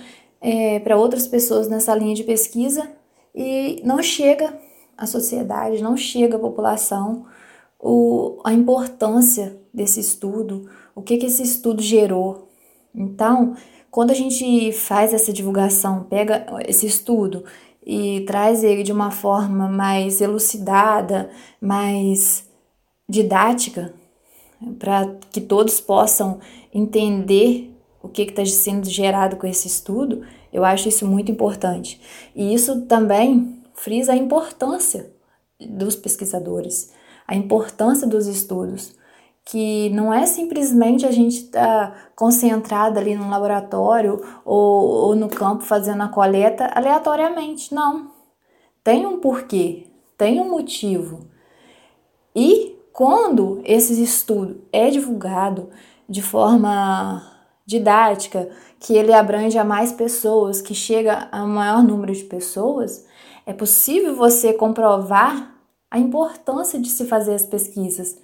é, 0.40 0.80
para 0.80 0.96
outras 0.96 1.26
pessoas 1.26 1.68
nessa 1.68 1.94
linha 1.94 2.14
de 2.14 2.24
pesquisa 2.24 2.90
e 3.34 3.80
não 3.84 4.02
chega 4.02 4.58
à 4.96 5.06
sociedade, 5.06 5.82
não 5.82 5.96
chega 5.96 6.36
à 6.36 6.40
população 6.40 7.26
o, 7.78 8.40
a 8.44 8.52
importância 8.52 9.56
desse 9.72 10.00
estudo, 10.00 10.68
o 10.98 11.02
que, 11.02 11.16
que 11.16 11.26
esse 11.26 11.44
estudo 11.44 11.80
gerou. 11.80 12.48
Então, 12.92 13.56
quando 13.88 14.10
a 14.10 14.14
gente 14.14 14.72
faz 14.72 15.14
essa 15.14 15.32
divulgação, 15.32 16.02
pega 16.04 16.44
esse 16.66 16.86
estudo 16.86 17.44
e 17.86 18.22
traz 18.26 18.64
ele 18.64 18.82
de 18.82 18.90
uma 18.92 19.12
forma 19.12 19.68
mais 19.68 20.20
elucidada, 20.20 21.30
mais 21.60 22.48
didática, 23.08 23.94
para 24.76 25.14
que 25.30 25.40
todos 25.40 25.80
possam 25.80 26.40
entender 26.74 27.72
o 28.02 28.08
que 28.08 28.22
está 28.22 28.44
sendo 28.44 28.88
gerado 28.88 29.36
com 29.36 29.46
esse 29.46 29.68
estudo, 29.68 30.26
eu 30.52 30.64
acho 30.64 30.88
isso 30.88 31.06
muito 31.06 31.30
importante. 31.30 32.00
E 32.34 32.52
isso 32.52 32.82
também 32.86 33.62
frisa 33.72 34.12
a 34.14 34.16
importância 34.16 35.12
dos 35.60 35.94
pesquisadores, 35.94 36.92
a 37.24 37.36
importância 37.36 38.06
dos 38.06 38.26
estudos, 38.26 38.97
que 39.50 39.88
não 39.90 40.12
é 40.12 40.26
simplesmente 40.26 41.06
a 41.06 41.10
gente 41.10 41.44
estar 41.44 41.90
tá 41.90 41.96
concentrado 42.14 42.98
ali 42.98 43.14
no 43.14 43.30
laboratório 43.30 44.20
ou, 44.44 45.06
ou 45.06 45.16
no 45.16 45.26
campo 45.26 45.64
fazendo 45.64 46.02
a 46.02 46.08
coleta 46.08 46.70
aleatoriamente, 46.74 47.74
não. 47.74 48.10
Tem 48.84 49.06
um 49.06 49.20
porquê, 49.20 49.86
tem 50.18 50.38
um 50.38 50.50
motivo. 50.50 51.26
E 52.36 52.76
quando 52.92 53.62
esse 53.64 54.02
estudo 54.02 54.60
é 54.70 54.90
divulgado 54.90 55.70
de 56.06 56.20
forma 56.20 57.22
didática, 57.64 58.50
que 58.78 58.94
ele 58.94 59.14
abrange 59.14 59.56
a 59.56 59.64
mais 59.64 59.92
pessoas, 59.92 60.60
que 60.60 60.74
chega 60.74 61.26
a 61.32 61.46
maior 61.46 61.82
número 61.82 62.12
de 62.12 62.24
pessoas, 62.24 63.06
é 63.46 63.54
possível 63.54 64.14
você 64.14 64.52
comprovar 64.52 65.54
a 65.90 65.98
importância 65.98 66.78
de 66.78 66.90
se 66.90 67.06
fazer 67.06 67.32
as 67.32 67.46
pesquisas, 67.46 68.18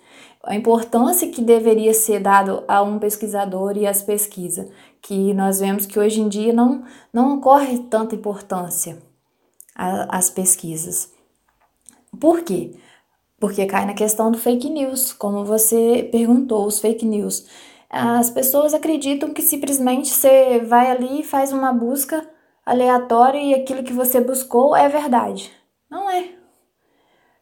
a 0.47 0.55
importância 0.55 1.31
que 1.31 1.43
deveria 1.43 1.95
ser 1.95 2.21
dado 2.21 2.65
a 2.69 2.83
um 2.83 2.99
pesquisador 2.99 3.77
e 3.77 3.87
às 3.87 4.03
pesquisas, 4.03 4.69
que 5.01 5.35
nós 5.35 5.61
vemos 5.61 5.87
que 5.87 5.99
hoje 5.99 6.21
em 6.21 6.29
dia 6.29 6.53
não, 6.53 6.85
não 7.13 7.39
ocorre 7.39 7.79
tanta 7.79 8.15
importância 8.15 9.03
às 9.75 10.31
pesquisas. 10.31 11.13
Por 12.21 12.43
quê? 12.43 12.75
Porque 13.39 13.67
cai 13.67 13.85
na 13.85 13.95
questão 13.95 14.31
do 14.31 14.39
fake 14.39 14.71
news, 14.71 15.13
como 15.13 15.45
você 15.45 16.09
perguntou, 16.11 16.67
os 16.67 16.79
fake 16.79 17.05
news. 17.05 17.47
As 17.91 18.31
pessoas 18.31 18.75
acreditam 18.75 19.33
que 19.33 19.43
simplesmente 19.43 20.09
você 20.09 20.61
vai 20.61 20.91
ali 20.91 21.21
e 21.21 21.25
faz 21.25 21.53
uma 21.53 21.73
busca 21.73 22.27
aleatória 22.65 23.39
e 23.39 23.55
aquilo 23.55 23.85
que 23.85 23.93
você 23.93 24.21
buscou 24.21 24.75
é 24.75 24.89
verdade. 24.89 25.53
Não 25.91 26.11
é. 26.11 26.44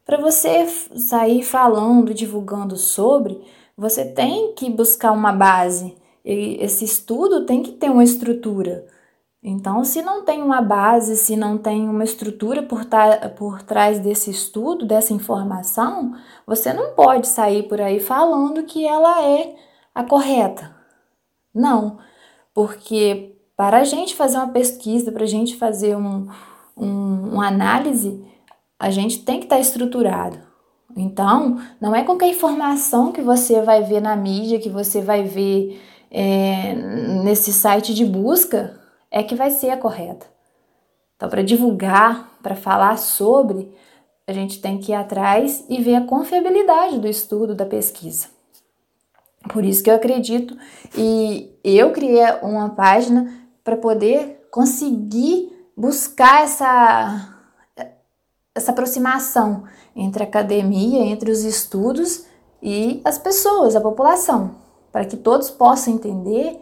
Para 0.04 0.21
você 0.21 0.66
sair 0.66 1.42
falando, 1.42 2.12
divulgando 2.12 2.76
sobre, 2.76 3.40
você 3.76 4.04
tem 4.04 4.54
que 4.54 4.68
buscar 4.71 5.12
uma 5.12 5.32
base. 5.32 5.97
E 6.25 6.56
esse 6.61 6.85
estudo 6.85 7.47
tem 7.47 7.62
que 7.62 7.73
ter 7.73 7.90
uma 7.90 8.04
estrutura. 8.04 8.87
Então, 9.42 9.82
se 9.82 10.02
não 10.02 10.25
tem 10.25 10.40
uma 10.40 10.62
base, 10.62 11.16
se 11.16 11.37
não 11.37 11.59
tem 11.59 11.88
uma 11.88 12.04
estrutura 12.04 12.62
por, 12.62 12.87
por 13.37 13.62
trás 13.62 13.99
desse 13.99 14.30
estudo, 14.30 14.87
dessa 14.87 15.12
informação, 15.12 16.14
você 16.47 16.73
não 16.73 16.94
pode 16.94 17.26
sair 17.26 17.64
por 17.64 17.80
aí 17.80 17.99
falando 17.99 18.62
que 18.62 18.87
ela 18.87 19.25
é 19.25 19.56
a 19.92 20.04
correta. 20.04 20.75
Não, 21.52 21.99
porque 22.54 23.37
para 23.56 23.78
a 23.78 23.85
gente 23.85 24.14
fazer 24.14 24.37
uma 24.37 24.49
pesquisa, 24.49 25.11
para 25.11 25.25
a 25.25 25.28
gente 25.28 25.56
fazer 25.56 25.97
um, 25.97 26.28
um, 26.76 27.35
uma 27.35 27.49
análise, 27.49 28.25
a 28.82 28.90
gente 28.90 29.20
tem 29.20 29.38
que 29.38 29.44
estar 29.44 29.54
tá 29.54 29.62
estruturado. 29.62 30.40
Então, 30.96 31.62
não 31.80 31.94
é 31.94 32.02
qualquer 32.02 32.30
informação 32.30 33.12
que 33.12 33.22
você 33.22 33.62
vai 33.62 33.84
ver 33.84 34.02
na 34.02 34.16
mídia, 34.16 34.58
que 34.58 34.68
você 34.68 35.00
vai 35.00 35.22
ver 35.22 35.80
é, 36.10 36.74
nesse 37.22 37.52
site 37.52 37.94
de 37.94 38.04
busca, 38.04 38.76
é 39.08 39.22
que 39.22 39.36
vai 39.36 39.52
ser 39.52 39.70
a 39.70 39.76
correta. 39.76 40.26
Então, 41.16 41.28
para 41.28 41.44
divulgar, 41.44 42.28
para 42.42 42.56
falar 42.56 42.98
sobre, 42.98 43.72
a 44.26 44.32
gente 44.32 44.60
tem 44.60 44.78
que 44.78 44.90
ir 44.90 44.96
atrás 44.96 45.64
e 45.68 45.80
ver 45.80 45.94
a 45.94 46.04
confiabilidade 46.04 46.98
do 46.98 47.06
estudo, 47.06 47.54
da 47.54 47.64
pesquisa. 47.64 48.26
Por 49.52 49.64
isso 49.64 49.80
que 49.84 49.90
eu 49.90 49.94
acredito 49.94 50.56
e 50.98 51.52
eu 51.62 51.92
criei 51.92 52.26
uma 52.42 52.70
página 52.70 53.32
para 53.62 53.76
poder 53.76 54.48
conseguir 54.50 55.52
buscar 55.76 56.42
essa 56.42 57.31
essa 58.54 58.73
aproximação 58.73 59.65
entre 59.95 60.23
a 60.23 60.26
academia, 60.26 61.02
entre 61.04 61.30
os 61.30 61.43
estudos 61.43 62.25
e 62.62 63.00
as 63.04 63.19
pessoas, 63.19 63.75
a 63.75 63.80
população, 63.80 64.56
para 64.91 65.04
que 65.04 65.17
todos 65.17 65.50
possam 65.50 65.95
entender 65.95 66.60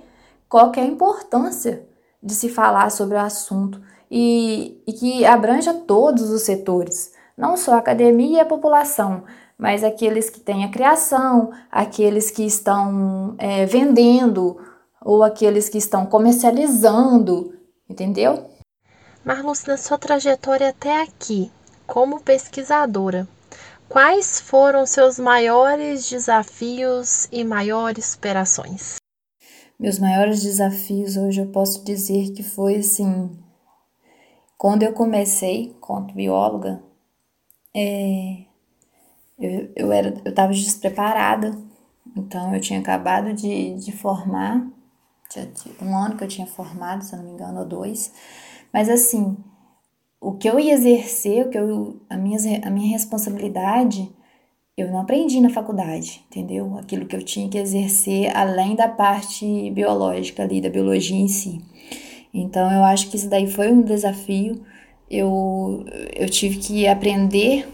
qual 0.48 0.72
é 0.76 0.80
a 0.80 0.84
importância 0.84 1.86
de 2.22 2.34
se 2.34 2.48
falar 2.48 2.90
sobre 2.90 3.16
o 3.16 3.20
assunto 3.20 3.80
e, 4.10 4.82
e 4.86 4.92
que 4.92 5.24
abranja 5.24 5.72
todos 5.72 6.30
os 6.30 6.42
setores, 6.42 7.12
não 7.36 7.56
só 7.56 7.74
a 7.74 7.78
academia 7.78 8.38
e 8.38 8.40
a 8.40 8.46
população, 8.46 9.24
mas 9.56 9.84
aqueles 9.84 10.30
que 10.30 10.40
têm 10.40 10.64
a 10.64 10.70
criação, 10.70 11.50
aqueles 11.70 12.30
que 12.30 12.44
estão 12.44 13.34
é, 13.38 13.66
vendendo 13.66 14.58
ou 15.02 15.22
aqueles 15.22 15.68
que 15.68 15.78
estão 15.78 16.06
comercializando, 16.06 17.54
entendeu? 17.88 18.50
Marluz, 19.24 19.64
na 19.66 19.76
sua 19.76 19.98
trajetória 19.98 20.70
até 20.70 21.02
aqui, 21.02 21.52
como 21.90 22.20
pesquisadora, 22.20 23.26
quais 23.88 24.40
foram 24.40 24.86
seus 24.86 25.18
maiores 25.18 26.08
desafios 26.08 27.26
e 27.32 27.42
maiores 27.42 28.06
superações? 28.06 28.94
Meus 29.76 29.98
maiores 29.98 30.40
desafios 30.40 31.16
hoje 31.16 31.40
eu 31.40 31.48
posso 31.48 31.84
dizer 31.84 32.30
que 32.30 32.44
foi 32.44 32.76
assim, 32.76 33.36
quando 34.56 34.84
eu 34.84 34.92
comecei 34.92 35.76
como 35.80 36.12
bióloga, 36.12 36.80
é, 37.74 38.44
eu, 39.36 39.72
eu 39.74 39.92
era 39.92 40.14
eu 40.24 40.30
estava 40.30 40.52
despreparada, 40.52 41.58
então 42.16 42.54
eu 42.54 42.60
tinha 42.60 42.78
acabado 42.78 43.34
de, 43.34 43.74
de 43.74 43.90
formar, 43.90 44.64
tinha 45.28 45.50
um 45.82 45.96
ano 45.96 46.16
que 46.16 46.22
eu 46.22 46.28
tinha 46.28 46.46
formado, 46.46 47.02
se 47.02 47.16
não 47.16 47.24
me 47.24 47.30
engano, 47.30 47.58
ou 47.58 47.66
dois, 47.66 48.12
mas 48.72 48.88
assim, 48.88 49.36
o 50.20 50.32
que 50.32 50.48
eu 50.48 50.60
ia 50.60 50.74
exercer, 50.74 51.46
o 51.46 51.50
que 51.50 51.58
eu, 51.58 51.96
a, 52.08 52.16
minha, 52.16 52.38
a 52.62 52.70
minha 52.70 52.92
responsabilidade, 52.92 54.10
eu 54.76 54.90
não 54.90 55.00
aprendi 55.00 55.40
na 55.40 55.50
faculdade, 55.50 56.22
entendeu? 56.30 56.76
Aquilo 56.78 57.06
que 57.06 57.16
eu 57.16 57.22
tinha 57.22 57.48
que 57.48 57.58
exercer 57.58 58.34
além 58.36 58.74
da 58.74 58.88
parte 58.88 59.70
biológica 59.70 60.42
ali, 60.42 60.60
da 60.60 60.68
biologia 60.68 61.16
em 61.16 61.28
si. 61.28 61.60
Então 62.32 62.70
eu 62.70 62.84
acho 62.84 63.08
que 63.10 63.16
isso 63.16 63.28
daí 63.28 63.50
foi 63.50 63.72
um 63.72 63.82
desafio. 63.82 64.62
Eu, 65.10 65.84
eu 66.14 66.28
tive 66.28 66.58
que 66.58 66.86
aprender 66.86 67.66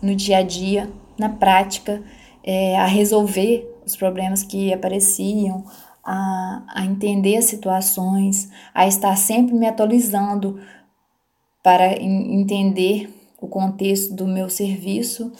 no 0.00 0.14
dia 0.14 0.38
a 0.38 0.42
dia, 0.42 0.88
na 1.18 1.28
prática, 1.28 2.02
é, 2.44 2.78
a 2.78 2.86
resolver 2.86 3.68
os 3.84 3.96
problemas 3.96 4.42
que 4.42 4.72
apareciam, 4.72 5.64
a, 6.04 6.62
a 6.68 6.84
entender 6.84 7.36
as 7.36 7.46
situações, 7.46 8.48
a 8.72 8.86
estar 8.86 9.16
sempre 9.16 9.54
me 9.54 9.66
atualizando 9.66 10.60
para 11.62 12.00
entender 12.02 13.10
o 13.40 13.46
contexto 13.46 14.14
do 14.14 14.26
meu 14.26 14.48
serviço. 14.48 15.32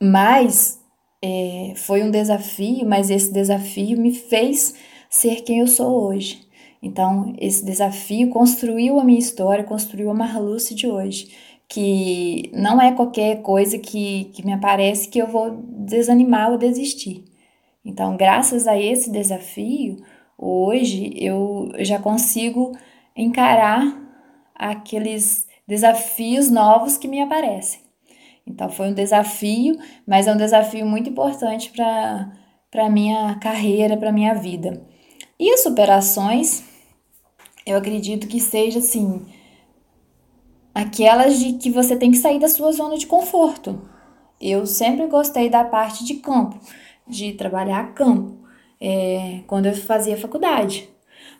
Mas 0.00 0.80
é, 1.22 1.72
foi 1.76 2.02
um 2.02 2.10
desafio, 2.10 2.86
mas 2.86 3.10
esse 3.10 3.32
desafio 3.32 3.98
me 3.98 4.14
fez 4.14 4.74
ser 5.10 5.42
quem 5.42 5.60
eu 5.60 5.66
sou 5.66 6.06
hoje. 6.06 6.46
Então, 6.80 7.34
esse 7.40 7.64
desafio 7.64 8.28
construiu 8.30 9.00
a 9.00 9.04
minha 9.04 9.18
história, 9.18 9.64
construiu 9.64 10.10
a 10.10 10.14
Marluce 10.14 10.74
de 10.74 10.86
hoje 10.86 11.28
que 11.68 12.50
não 12.54 12.80
é 12.80 12.92
qualquer 12.92 13.42
coisa 13.42 13.78
que, 13.78 14.24
que 14.32 14.44
me 14.44 14.54
aparece 14.54 15.08
que 15.08 15.18
eu 15.18 15.26
vou 15.26 15.50
desanimar 15.68 16.50
ou 16.50 16.58
desistir. 16.58 17.24
Então, 17.84 18.16
graças 18.16 18.66
a 18.66 18.80
esse 18.80 19.10
desafio, 19.10 19.98
hoje 20.36 21.12
eu 21.14 21.70
já 21.80 21.98
consigo 21.98 22.72
encarar 23.14 24.07
aqueles 24.58 25.46
desafios 25.66 26.50
novos 26.50 26.96
que 26.96 27.06
me 27.06 27.20
aparecem. 27.20 27.80
Então, 28.46 28.70
foi 28.70 28.88
um 28.88 28.94
desafio, 28.94 29.78
mas 30.06 30.26
é 30.26 30.32
um 30.32 30.36
desafio 30.36 30.86
muito 30.86 31.10
importante 31.10 31.70
para 31.70 32.84
a 32.84 32.90
minha 32.90 33.34
carreira, 33.36 33.96
para 33.96 34.08
a 34.08 34.12
minha 34.12 34.34
vida. 34.34 34.82
E 35.38 35.50
as 35.52 35.62
superações, 35.62 36.64
eu 37.66 37.76
acredito 37.76 38.26
que 38.26 38.40
seja 38.40 38.78
assim 38.78 39.24
aquelas 40.74 41.38
de 41.38 41.54
que 41.54 41.70
você 41.70 41.96
tem 41.96 42.10
que 42.10 42.16
sair 42.16 42.38
da 42.38 42.48
sua 42.48 42.72
zona 42.72 42.96
de 42.96 43.06
conforto. 43.06 43.80
Eu 44.40 44.64
sempre 44.64 45.06
gostei 45.06 45.50
da 45.50 45.64
parte 45.64 46.04
de 46.04 46.14
campo, 46.14 46.58
de 47.06 47.32
trabalhar 47.32 47.80
a 47.80 47.86
campo, 47.88 48.38
é, 48.80 49.40
quando 49.46 49.66
eu 49.66 49.74
fazia 49.74 50.16
faculdade. 50.16 50.88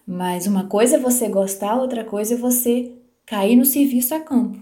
Mas 0.07 0.47
uma 0.47 0.65
coisa 0.65 0.97
é 0.97 1.01
você 1.01 1.29
gostar, 1.29 1.77
outra 1.77 2.05
coisa 2.05 2.35
é 2.35 2.37
você 2.37 2.98
cair 3.29 3.57
no 3.57 3.65
serviço 3.65 4.15
a 4.15 4.21
campo. 4.21 4.59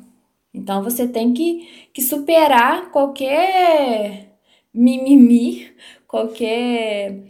Então 0.52 0.82
você 0.82 1.06
tem 1.06 1.32
que, 1.32 1.88
que 1.92 2.02
superar 2.02 2.90
qualquer 2.90 4.38
mimimi, 4.72 5.70
qualquer 6.08 7.22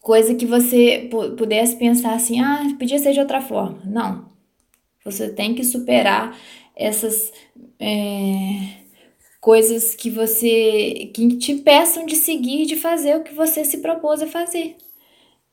coisa 0.00 0.34
que 0.34 0.46
você 0.46 1.08
pudesse 1.36 1.76
pensar 1.76 2.14
assim, 2.14 2.40
ah, 2.40 2.62
podia 2.78 2.98
ser 2.98 3.12
de 3.12 3.20
outra 3.20 3.40
forma. 3.40 3.82
Não, 3.84 4.28
você 5.04 5.28
tem 5.30 5.54
que 5.54 5.64
superar 5.64 6.38
essas 6.76 7.32
é, 7.80 8.78
coisas 9.40 9.94
que 9.94 10.10
você 10.10 11.10
que 11.14 11.36
te 11.38 11.52
impeçam 11.52 12.06
de 12.06 12.14
seguir 12.14 12.66
de 12.66 12.76
fazer 12.76 13.16
o 13.16 13.24
que 13.24 13.34
você 13.34 13.64
se 13.64 13.78
propôs 13.78 14.22
a 14.22 14.26
fazer. 14.26 14.76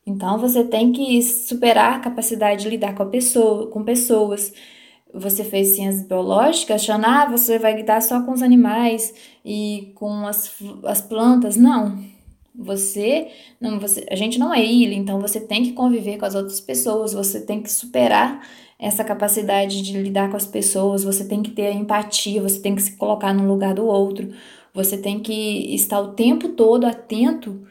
Então 0.06 0.38
você 0.38 0.64
tem 0.64 0.92
que 0.92 1.22
superar 1.24 1.96
a 1.96 2.00
capacidade 2.00 2.64
de 2.64 2.70
lidar 2.70 2.94
com 2.94 3.04
a 3.04 3.08
pessoa, 3.08 3.68
com 3.68 3.84
pessoas. 3.84 4.54
Você 5.14 5.44
fez 5.44 5.70
ciências 5.70 6.06
biológicas, 6.08 6.82
achando, 6.82 7.06
ah, 7.06 7.26
você 7.26 7.58
vai 7.58 7.76
lidar 7.76 8.02
só 8.02 8.22
com 8.22 8.34
os 8.34 8.42
animais 8.44 9.14
e 9.44 9.92
com 9.96 10.28
as, 10.28 10.54
as 10.84 11.02
plantas. 11.02 11.56
Não. 11.58 11.98
Você, 12.58 13.30
não, 13.60 13.80
você, 13.80 14.06
a 14.10 14.16
gente 14.16 14.40
não 14.40 14.54
é 14.54 14.64
ilha, 14.64 14.94
então 14.96 15.20
você 15.20 15.42
tem 15.42 15.64
que 15.64 15.74
conviver 15.74 16.18
com 16.18 16.26
as 16.26 16.36
outras 16.36 16.62
pessoas, 16.62 17.14
você 17.14 17.42
tem 17.42 17.62
que 17.62 17.70
superar 17.70 18.48
essa 18.80 19.04
capacidade 19.04 19.82
de 19.82 20.02
lidar 20.02 20.30
com 20.30 20.38
as 20.38 20.46
pessoas, 20.46 21.04
você 21.04 21.26
tem 21.28 21.44
que 21.44 21.52
ter 21.52 21.74
empatia, 21.74 22.42
você 22.42 22.60
tem 22.62 22.74
que 22.76 22.82
se 22.82 22.96
colocar 22.96 23.34
no 23.34 23.46
lugar 23.46 23.74
do 23.74 23.86
outro, 23.86 24.32
você 24.74 24.98
tem 24.98 25.20
que 25.20 25.76
estar 25.76 26.00
o 26.00 26.14
tempo 26.14 26.50
todo 26.50 26.86
atento 26.86 27.66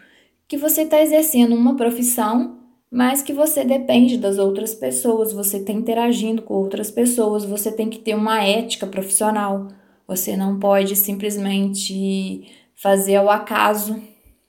que 0.46 0.56
você 0.56 0.82
está 0.82 1.00
exercendo 1.00 1.54
uma 1.54 1.76
profissão, 1.76 2.58
mas 2.90 3.22
que 3.22 3.32
você 3.32 3.64
depende 3.64 4.16
das 4.16 4.38
outras 4.38 4.74
pessoas, 4.74 5.32
você 5.32 5.56
está 5.56 5.72
interagindo 5.72 6.42
com 6.42 6.54
outras 6.54 6.90
pessoas, 6.90 7.44
você 7.44 7.72
tem 7.72 7.90
que 7.90 7.98
ter 7.98 8.14
uma 8.14 8.42
ética 8.44 8.86
profissional. 8.86 9.68
Você 10.06 10.36
não 10.36 10.58
pode 10.58 10.94
simplesmente 10.94 12.46
fazer 12.74 13.16
ao 13.16 13.30
acaso. 13.30 14.00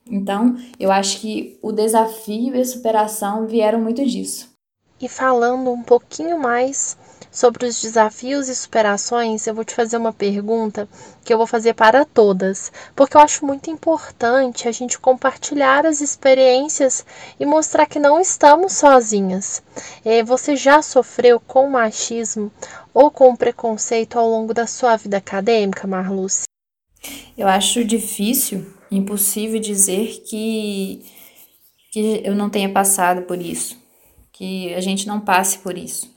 Então, 0.09 0.55
eu 0.79 0.91
acho 0.91 1.21
que 1.21 1.57
o 1.61 1.71
desafio 1.71 2.55
e 2.55 2.59
a 2.59 2.65
superação 2.65 3.47
vieram 3.47 3.81
muito 3.81 4.05
disso. 4.05 4.53
E 5.01 5.09
falando 5.09 5.71
um 5.71 5.81
pouquinho 5.81 6.39
mais 6.39 6.97
sobre 7.31 7.65
os 7.65 7.81
desafios 7.81 8.47
e 8.47 8.55
superações, 8.55 9.45
eu 9.45 9.53
vou 9.53 9.65
te 9.65 9.73
fazer 9.73 9.97
uma 9.97 10.13
pergunta 10.13 10.87
que 11.23 11.33
eu 11.33 11.37
vou 11.37 11.47
fazer 11.47 11.73
para 11.73 12.05
todas, 12.05 12.71
porque 12.95 13.17
eu 13.17 13.21
acho 13.21 13.45
muito 13.45 13.69
importante 13.69 14.67
a 14.67 14.71
gente 14.71 14.99
compartilhar 14.99 15.85
as 15.85 16.01
experiências 16.01 17.05
e 17.39 17.45
mostrar 17.45 17.85
que 17.87 17.99
não 17.99 18.19
estamos 18.19 18.73
sozinhas. 18.73 19.61
É, 20.03 20.23
você 20.23 20.55
já 20.55 20.81
sofreu 20.81 21.39
com 21.39 21.69
machismo 21.69 22.51
ou 22.93 23.11
com 23.11 23.35
preconceito 23.35 24.17
ao 24.17 24.29
longo 24.29 24.53
da 24.53 24.67
sua 24.67 24.95
vida 24.95 25.17
acadêmica, 25.17 25.87
Marluce? 25.87 26.43
Eu 27.37 27.47
acho 27.47 27.83
difícil, 27.83 28.65
impossível 28.89 29.59
dizer 29.59 30.23
que, 30.27 31.03
que 31.91 32.21
eu 32.23 32.33
não 32.33 32.49
tenha 32.49 32.69
passado 32.69 33.23
por 33.23 33.41
isso, 33.41 33.77
que 34.31 34.73
a 34.73 34.79
gente 34.79 35.05
não 35.07 35.19
passe 35.19 35.59
por 35.59 35.77
isso 35.77 36.14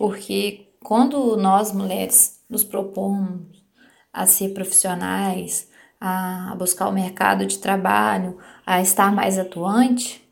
porque 0.00 0.72
quando 0.82 1.36
nós 1.36 1.72
mulheres 1.72 2.42
nos 2.48 2.64
propomos 2.64 3.62
a 4.10 4.24
ser 4.24 4.54
profissionais, 4.54 5.68
a 6.00 6.54
buscar 6.58 6.88
o 6.88 6.92
mercado 6.92 7.44
de 7.44 7.58
trabalho, 7.58 8.38
a 8.64 8.80
estar 8.80 9.14
mais 9.14 9.38
atuante, 9.38 10.26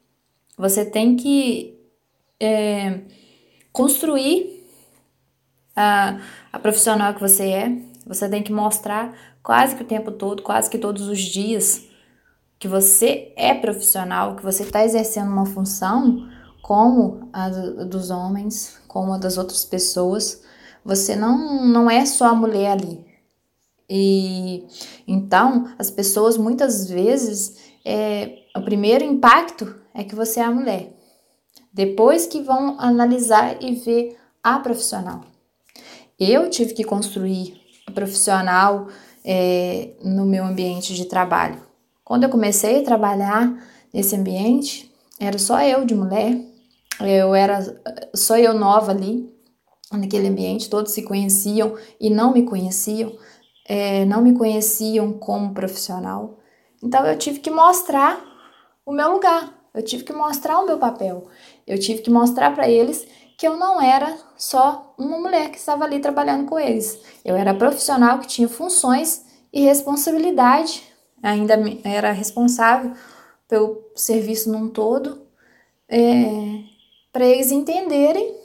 você 0.56 0.86
tem 0.86 1.16
que 1.16 1.78
é, 2.40 3.02
construir 3.70 4.66
a, 5.76 6.18
a 6.50 6.58
profissional 6.58 7.12
que 7.12 7.20
você 7.20 7.50
é, 7.50 7.78
você 8.06 8.26
tem 8.26 8.42
que 8.42 8.50
mostrar 8.50 9.12
quase 9.42 9.76
que 9.76 9.82
o 9.82 9.86
tempo 9.86 10.12
todo, 10.12 10.42
quase 10.42 10.70
que 10.70 10.78
todos 10.78 11.08
os 11.08 11.20
dias, 11.20 11.86
que 12.58 12.66
você 12.66 13.34
é 13.36 13.52
profissional, 13.52 14.34
que 14.34 14.42
você 14.42 14.62
está 14.62 14.82
exercendo 14.82 15.30
uma 15.30 15.44
função 15.44 16.26
como 16.62 17.28
a 17.34 17.50
dos 17.50 18.08
homens, 18.08 18.77
como 18.88 19.12
a 19.12 19.18
das 19.18 19.38
outras 19.38 19.64
pessoas. 19.64 20.42
Você 20.84 21.14
não, 21.14 21.64
não 21.64 21.88
é 21.88 22.04
só 22.04 22.26
a 22.26 22.34
mulher 22.34 22.72
ali. 22.72 23.06
E 23.88 24.66
então 25.06 25.72
as 25.78 25.90
pessoas 25.90 26.36
muitas 26.36 26.88
vezes 26.88 27.56
é, 27.84 28.38
o 28.56 28.60
primeiro 28.60 29.04
impacto 29.04 29.76
é 29.94 30.02
que 30.02 30.14
você 30.14 30.40
é 30.40 30.44
a 30.44 30.50
mulher. 30.50 30.92
Depois 31.72 32.26
que 32.26 32.40
vão 32.40 32.78
analisar 32.80 33.62
e 33.62 33.74
ver 33.74 34.16
a 34.42 34.58
profissional. 34.58 35.22
Eu 36.18 36.50
tive 36.50 36.74
que 36.74 36.82
construir 36.82 37.60
a 37.86 37.92
profissional 37.92 38.88
é, 39.24 39.90
no 40.02 40.24
meu 40.24 40.44
ambiente 40.44 40.94
de 40.94 41.04
trabalho. 41.04 41.62
Quando 42.04 42.24
eu 42.24 42.30
comecei 42.30 42.80
a 42.80 42.84
trabalhar 42.84 43.62
nesse 43.92 44.16
ambiente, 44.16 44.92
era 45.20 45.38
só 45.38 45.60
eu 45.60 45.84
de 45.84 45.94
mulher, 45.94 46.40
eu 47.00 47.34
era 47.34 47.60
só 48.14 48.36
eu 48.36 48.54
nova 48.54 48.92
ali, 48.92 49.32
naquele 49.92 50.28
ambiente, 50.28 50.68
todos 50.68 50.92
se 50.92 51.02
conheciam 51.02 51.76
e 52.00 52.10
não 52.10 52.32
me 52.32 52.42
conheciam, 52.42 53.16
é, 53.66 54.04
não 54.04 54.22
me 54.22 54.36
conheciam 54.36 55.12
como 55.12 55.54
profissional. 55.54 56.38
Então 56.82 57.06
eu 57.06 57.16
tive 57.16 57.40
que 57.40 57.50
mostrar 57.50 58.20
o 58.84 58.92
meu 58.92 59.12
lugar, 59.12 59.52
eu 59.74 59.82
tive 59.82 60.04
que 60.04 60.12
mostrar 60.12 60.60
o 60.60 60.66
meu 60.66 60.78
papel, 60.78 61.28
eu 61.66 61.78
tive 61.78 62.02
que 62.02 62.10
mostrar 62.10 62.54
para 62.54 62.68
eles 62.68 63.06
que 63.36 63.46
eu 63.46 63.56
não 63.56 63.80
era 63.80 64.18
só 64.36 64.94
uma 64.98 65.16
mulher 65.18 65.50
que 65.50 65.58
estava 65.58 65.84
ali 65.84 66.00
trabalhando 66.00 66.46
com 66.46 66.58
eles. 66.58 67.00
Eu 67.24 67.36
era 67.36 67.54
profissional 67.54 68.18
que 68.18 68.26
tinha 68.26 68.48
funções 68.48 69.24
e 69.52 69.60
responsabilidade, 69.60 70.82
ainda 71.22 71.54
era 71.84 72.10
responsável 72.10 72.92
pelo 73.46 73.80
serviço 73.94 74.50
num 74.50 74.68
todo. 74.68 75.26
É, 75.88 76.77
para 77.12 77.24
eles 77.24 77.50
entenderem 77.50 78.36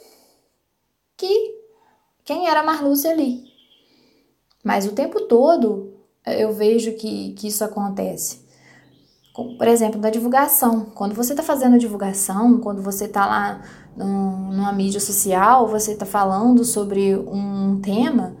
que 1.16 1.54
quem 2.24 2.48
era 2.48 2.62
Marluce 2.62 3.06
ali. 3.06 3.44
Mas 4.62 4.86
o 4.86 4.92
tempo 4.92 5.22
todo 5.22 5.94
eu 6.26 6.52
vejo 6.52 6.92
que, 6.92 7.32
que 7.34 7.48
isso 7.48 7.62
acontece. 7.62 8.44
Por 9.34 9.66
exemplo, 9.66 10.00
da 10.00 10.10
divulgação. 10.10 10.86
Quando 10.94 11.14
você 11.14 11.32
está 11.32 11.42
fazendo 11.42 11.74
a 11.74 11.78
divulgação, 11.78 12.60
quando 12.60 12.80
você 12.80 13.04
está 13.04 13.26
lá 13.26 13.62
numa 13.96 14.72
mídia 14.72 15.00
social, 15.00 15.68
você 15.68 15.92
está 15.92 16.06
falando 16.06 16.64
sobre 16.64 17.16
um 17.16 17.80
tema, 17.80 18.36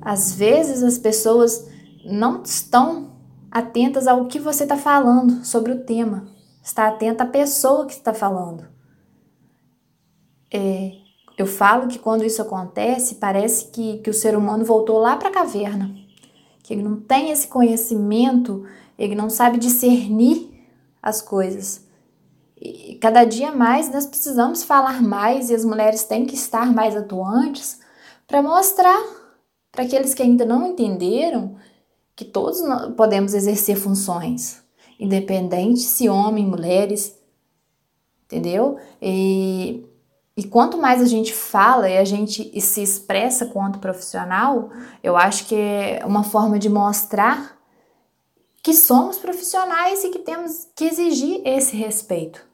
às 0.00 0.34
vezes 0.34 0.82
as 0.82 0.98
pessoas 0.98 1.68
não 2.04 2.42
estão 2.42 3.16
atentas 3.50 4.06
ao 4.06 4.26
que 4.26 4.38
você 4.38 4.64
está 4.64 4.76
falando 4.76 5.44
sobre 5.44 5.72
o 5.72 5.84
tema. 5.84 6.28
Está 6.62 6.88
atenta 6.88 7.24
à 7.24 7.26
pessoa 7.26 7.86
que 7.86 7.94
está 7.94 8.12
falando. 8.12 8.75
É, 10.56 10.92
eu 11.36 11.46
falo 11.46 11.86
que 11.86 11.98
quando 11.98 12.24
isso 12.24 12.40
acontece, 12.40 13.16
parece 13.16 13.66
que, 13.66 13.98
que 13.98 14.08
o 14.08 14.14
ser 14.14 14.34
humano 14.34 14.64
voltou 14.64 14.98
lá 14.98 15.16
para 15.16 15.28
a 15.28 15.32
caverna, 15.32 15.94
que 16.62 16.72
ele 16.72 16.82
não 16.82 16.98
tem 16.98 17.30
esse 17.30 17.46
conhecimento, 17.46 18.64
ele 18.98 19.14
não 19.14 19.28
sabe 19.28 19.58
discernir 19.58 20.50
as 21.02 21.20
coisas. 21.20 21.84
E 22.58 22.94
cada 22.94 23.24
dia 23.24 23.52
mais 23.52 23.92
nós 23.92 24.06
precisamos 24.06 24.62
falar 24.62 25.02
mais 25.02 25.50
e 25.50 25.54
as 25.54 25.62
mulheres 25.62 26.04
têm 26.04 26.24
que 26.24 26.34
estar 26.34 26.72
mais 26.72 26.96
atuantes 26.96 27.78
para 28.26 28.40
mostrar 28.40 28.98
para 29.70 29.84
aqueles 29.84 30.14
que 30.14 30.22
ainda 30.22 30.46
não 30.46 30.66
entenderam 30.66 31.56
que 32.16 32.24
todos 32.24 32.62
podemos 32.96 33.34
exercer 33.34 33.76
funções, 33.76 34.62
independente 34.98 35.80
se 35.80 36.08
homens, 36.08 36.48
mulheres, 36.48 37.14
entendeu? 38.24 38.78
E 39.02 39.84
e 40.36 40.44
quanto 40.44 40.76
mais 40.76 41.00
a 41.00 41.06
gente 41.06 41.32
fala 41.32 41.88
e 41.88 41.96
a 41.96 42.04
gente 42.04 42.60
se 42.60 42.82
expressa 42.82 43.46
quanto 43.46 43.78
profissional, 43.78 44.68
eu 45.02 45.16
acho 45.16 45.46
que 45.46 45.54
é 45.54 46.02
uma 46.04 46.22
forma 46.22 46.58
de 46.58 46.68
mostrar 46.68 47.56
que 48.62 48.74
somos 48.74 49.16
profissionais 49.16 50.04
e 50.04 50.10
que 50.10 50.18
temos 50.18 50.68
que 50.76 50.84
exigir 50.84 51.40
esse 51.42 51.74
respeito. 51.74 52.44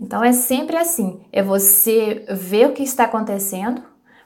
Então 0.00 0.24
é 0.24 0.32
sempre 0.32 0.76
assim: 0.76 1.20
é 1.30 1.42
você 1.42 2.24
ver 2.30 2.70
o 2.70 2.72
que 2.72 2.82
está 2.82 3.04
acontecendo, 3.04 3.82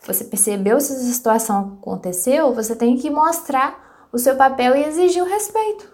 você 0.07 0.22
percebeu 0.22 0.81
se 0.81 0.92
essa 0.92 1.12
situação 1.12 1.79
aconteceu, 1.83 2.55
você 2.55 2.77
tem 2.77 2.96
que 2.96 3.11
mostrar 3.11 4.09
o 4.12 4.18
seu 4.18 4.37
papel 4.37 4.77
e 4.77 4.85
exigir 4.85 5.22
o 5.22 5.27
respeito. 5.27 5.92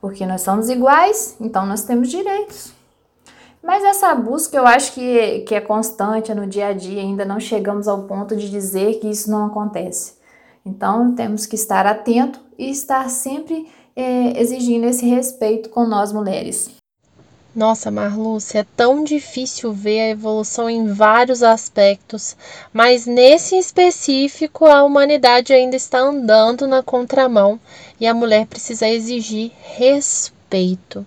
Porque 0.00 0.26
nós 0.26 0.42
somos 0.42 0.68
iguais, 0.68 1.36
então 1.40 1.64
nós 1.64 1.84
temos 1.84 2.08
direitos. 2.08 2.75
Mas 3.66 3.82
essa 3.82 4.14
busca 4.14 4.56
eu 4.56 4.64
acho 4.64 4.92
que, 4.92 5.40
que 5.40 5.52
é 5.52 5.60
constante, 5.60 6.32
no 6.32 6.46
dia 6.46 6.68
a 6.68 6.72
dia, 6.72 7.02
ainda 7.02 7.24
não 7.24 7.40
chegamos 7.40 7.88
ao 7.88 8.04
ponto 8.04 8.36
de 8.36 8.48
dizer 8.48 9.00
que 9.00 9.08
isso 9.08 9.28
não 9.28 9.46
acontece. 9.46 10.14
Então 10.64 11.16
temos 11.16 11.46
que 11.46 11.56
estar 11.56 11.84
atento 11.84 12.38
e 12.56 12.70
estar 12.70 13.10
sempre 13.10 13.66
é, 13.96 14.40
exigindo 14.40 14.84
esse 14.86 15.04
respeito 15.04 15.68
com 15.68 15.84
nós 15.84 16.12
mulheres. 16.12 16.70
Nossa, 17.52 17.90
Marlúcia, 17.90 18.60
é 18.60 18.66
tão 18.76 19.02
difícil 19.02 19.72
ver 19.72 19.98
a 20.00 20.10
evolução 20.10 20.70
em 20.70 20.86
vários 20.86 21.42
aspectos, 21.42 22.36
mas 22.72 23.04
nesse 23.04 23.58
específico 23.58 24.66
a 24.66 24.84
humanidade 24.84 25.52
ainda 25.52 25.74
está 25.74 25.98
andando 25.98 26.68
na 26.68 26.84
contramão 26.84 27.58
e 27.98 28.06
a 28.06 28.14
mulher 28.14 28.46
precisa 28.46 28.86
exigir 28.86 29.50
respeito 29.60 31.04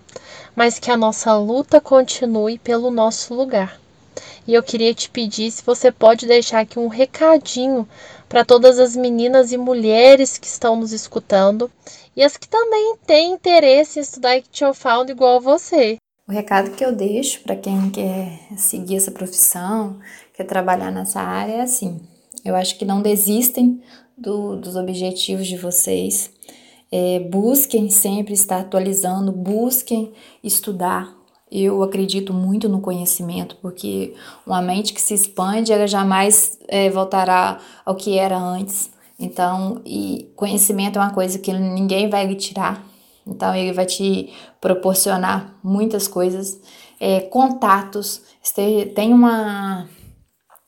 mas 0.59 0.77
que 0.77 0.91
a 0.91 0.97
nossa 0.97 1.33
luta 1.37 1.79
continue 1.79 2.59
pelo 2.59 2.91
nosso 2.91 3.33
lugar. 3.33 3.79
E 4.45 4.53
eu 4.53 4.61
queria 4.61 4.93
te 4.93 5.09
pedir 5.09 5.49
se 5.51 5.63
você 5.63 5.89
pode 5.89 6.27
deixar 6.27 6.59
aqui 6.59 6.77
um 6.77 6.89
recadinho 6.89 7.87
para 8.27 8.43
todas 8.43 8.77
as 8.77 8.93
meninas 8.93 9.53
e 9.53 9.57
mulheres 9.57 10.37
que 10.37 10.47
estão 10.47 10.75
nos 10.75 10.91
escutando 10.91 11.71
e 12.13 12.21
as 12.21 12.35
que 12.35 12.45
também 12.45 12.97
têm 13.07 13.31
interesse 13.31 13.99
em 13.99 14.01
estudar 14.01 14.37
Ichtiofauna 14.37 15.11
igual 15.11 15.39
você. 15.39 15.95
O 16.27 16.31
recado 16.33 16.71
que 16.71 16.83
eu 16.83 16.91
deixo 16.91 17.39
para 17.43 17.55
quem 17.55 17.89
quer 17.89 18.37
seguir 18.57 18.97
essa 18.97 19.11
profissão, 19.11 19.97
quer 20.33 20.43
trabalhar 20.43 20.91
nessa 20.91 21.21
área 21.21 21.53
é 21.53 21.61
assim: 21.61 22.01
eu 22.43 22.53
acho 22.53 22.77
que 22.77 22.83
não 22.83 23.01
desistem 23.01 23.81
do, 24.17 24.57
dos 24.57 24.75
objetivos 24.75 25.47
de 25.47 25.55
vocês. 25.55 26.29
É, 26.91 27.19
busquem 27.19 27.89
sempre 27.89 28.33
estar 28.33 28.61
atualizando, 28.61 29.31
busquem 29.31 30.13
estudar. 30.43 31.15
Eu 31.51 31.81
acredito 31.81 32.33
muito 32.33 32.69
no 32.69 32.79
conhecimento, 32.79 33.55
porque 33.61 34.13
uma 34.45 34.61
mente 34.61 34.93
que 34.93 35.01
se 35.01 35.13
expande, 35.13 35.73
ela 35.73 35.87
jamais 35.87 36.59
é, 36.67 36.89
voltará 36.89 37.59
ao 37.85 37.95
que 37.95 38.17
era 38.17 38.37
antes. 38.37 38.91
Então, 39.19 39.81
e 39.85 40.31
conhecimento 40.35 40.97
é 40.97 41.01
uma 41.01 41.13
coisa 41.13 41.37
que 41.39 41.51
ninguém 41.51 42.09
vai 42.09 42.25
lhe 42.25 42.35
tirar. 42.35 42.87
Então, 43.27 43.53
ele 43.53 43.73
vai 43.73 43.85
te 43.85 44.31
proporcionar 44.61 45.55
muitas 45.63 46.07
coisas, 46.07 46.59
é, 46.99 47.19
contatos. 47.21 48.21
Tem 48.95 49.13
uma, 49.13 49.87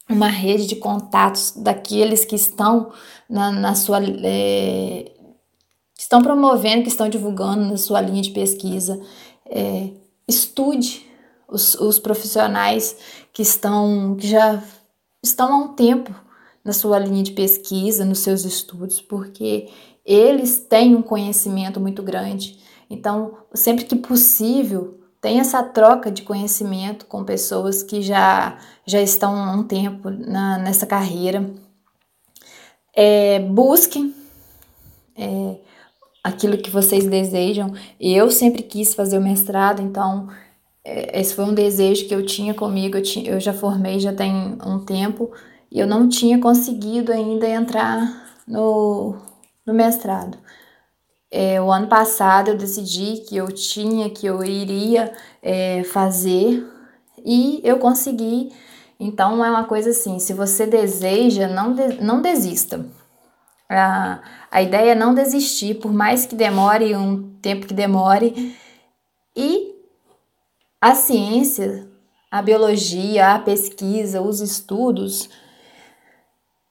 uma 0.10 0.28
rede 0.28 0.68
de 0.68 0.76
contatos 0.76 1.54
daqueles 1.56 2.26
que 2.26 2.36
estão 2.36 2.92
na, 3.30 3.52
na 3.52 3.76
sua. 3.76 4.00
É, 4.04 5.11
estão 6.12 6.22
promovendo, 6.22 6.84
que 6.84 6.90
estão 6.90 7.08
divulgando 7.08 7.64
na 7.64 7.78
sua 7.78 8.02
linha 8.02 8.22
de 8.22 8.32
pesquisa. 8.32 9.02
É, 9.50 9.92
estude 10.28 11.10
os, 11.48 11.76
os 11.76 12.00
profissionais 12.00 12.98
que 13.32 13.42
estão 13.42 14.18
que 14.20 14.28
já 14.28 14.62
estão 15.24 15.54
há 15.54 15.58
um 15.58 15.68
tempo 15.70 16.14
na 16.66 16.74
sua 16.74 17.00
linha 17.00 17.24
de 17.24 17.32
pesquisa, 17.32 18.04
nos 18.04 18.20
seus 18.20 18.44
estudos, 18.44 19.00
porque 19.00 19.70
eles 20.06 20.58
têm 20.58 20.96
um 20.96 21.02
conhecimento 21.02 21.80
muito 21.80 22.04
grande. 22.04 22.60
Então, 22.90 23.38
sempre 23.54 23.86
que 23.86 23.96
possível, 23.96 25.00
tem 25.22 25.40
essa 25.40 25.64
troca 25.64 26.12
de 26.12 26.24
conhecimento 26.24 27.06
com 27.06 27.24
pessoas 27.24 27.82
que 27.82 28.02
já, 28.02 28.60
já 28.86 29.02
estão 29.02 29.34
há 29.34 29.54
um 29.54 29.64
tempo 29.64 30.10
na, 30.10 30.58
nessa 30.58 30.86
carreira. 30.86 31.50
É, 32.94 33.40
busquem 33.40 34.14
é, 35.16 35.56
aquilo 36.24 36.58
que 36.58 36.70
vocês 36.70 37.06
desejam. 37.06 37.74
Eu 38.00 38.30
sempre 38.32 38.64
quis 38.64 38.94
fazer 38.94 39.18
o 39.18 39.22
mestrado, 39.22 39.82
então 39.82 40.28
é, 40.84 41.20
esse 41.20 41.34
foi 41.34 41.46
um 41.46 41.54
desejo 41.54 42.08
que 42.08 42.16
eu 42.16 42.26
tinha 42.26 42.54
comigo. 42.54 42.98
Eu, 42.98 43.04
tinha, 43.04 43.32
eu 43.32 43.40
já 43.40 43.54
formei 43.54 44.00
já 44.00 44.14
tem 44.14 44.58
um 44.66 44.80
tempo 44.80 45.32
e 45.72 45.80
eu 45.80 45.88
não 45.88 46.10
tinha 46.10 46.40
conseguido 46.40 47.12
ainda 47.12 47.48
entrar 47.48 48.40
no, 48.48 49.16
no 49.66 49.74
mestrado. 49.74 50.38
É, 51.30 51.62
o 51.62 51.72
ano 51.72 51.88
passado 51.88 52.50
eu 52.50 52.58
decidi 52.58 53.24
que 53.28 53.38
eu 53.38 53.48
tinha, 53.48 54.10
que 54.10 54.26
eu 54.28 54.44
iria 54.44 55.14
é, 55.42 55.84
fazer 55.86 56.68
e 57.26 57.62
eu 57.64 57.80
consegui. 57.80 58.52
Então 59.00 59.44
é 59.44 59.50
uma 59.50 59.64
coisa 59.64 59.92
assim: 59.92 60.20
se 60.20 60.34
você 60.34 60.68
deseja, 60.68 61.48
não, 61.48 61.74
de, 61.74 62.02
não 62.02 62.22
desista. 62.22 62.86
A, 63.74 64.22
a 64.52 64.62
ideia 64.62 64.92
é 64.92 64.96
não 64.96 65.16
desistir, 65.16 65.76
por 65.76 65.94
mais 65.94 66.26
que 66.26 66.36
demore 66.36 66.94
um 66.96 67.32
tempo 67.42 67.66
que 67.66 67.74
demore. 67.74 68.56
E 69.36 69.74
a 70.82 70.94
ciência, 70.94 71.88
a 72.30 72.42
biologia, 72.42 73.34
a 73.34 73.40
pesquisa, 73.40 74.22
os 74.22 74.42
estudos 74.42 75.30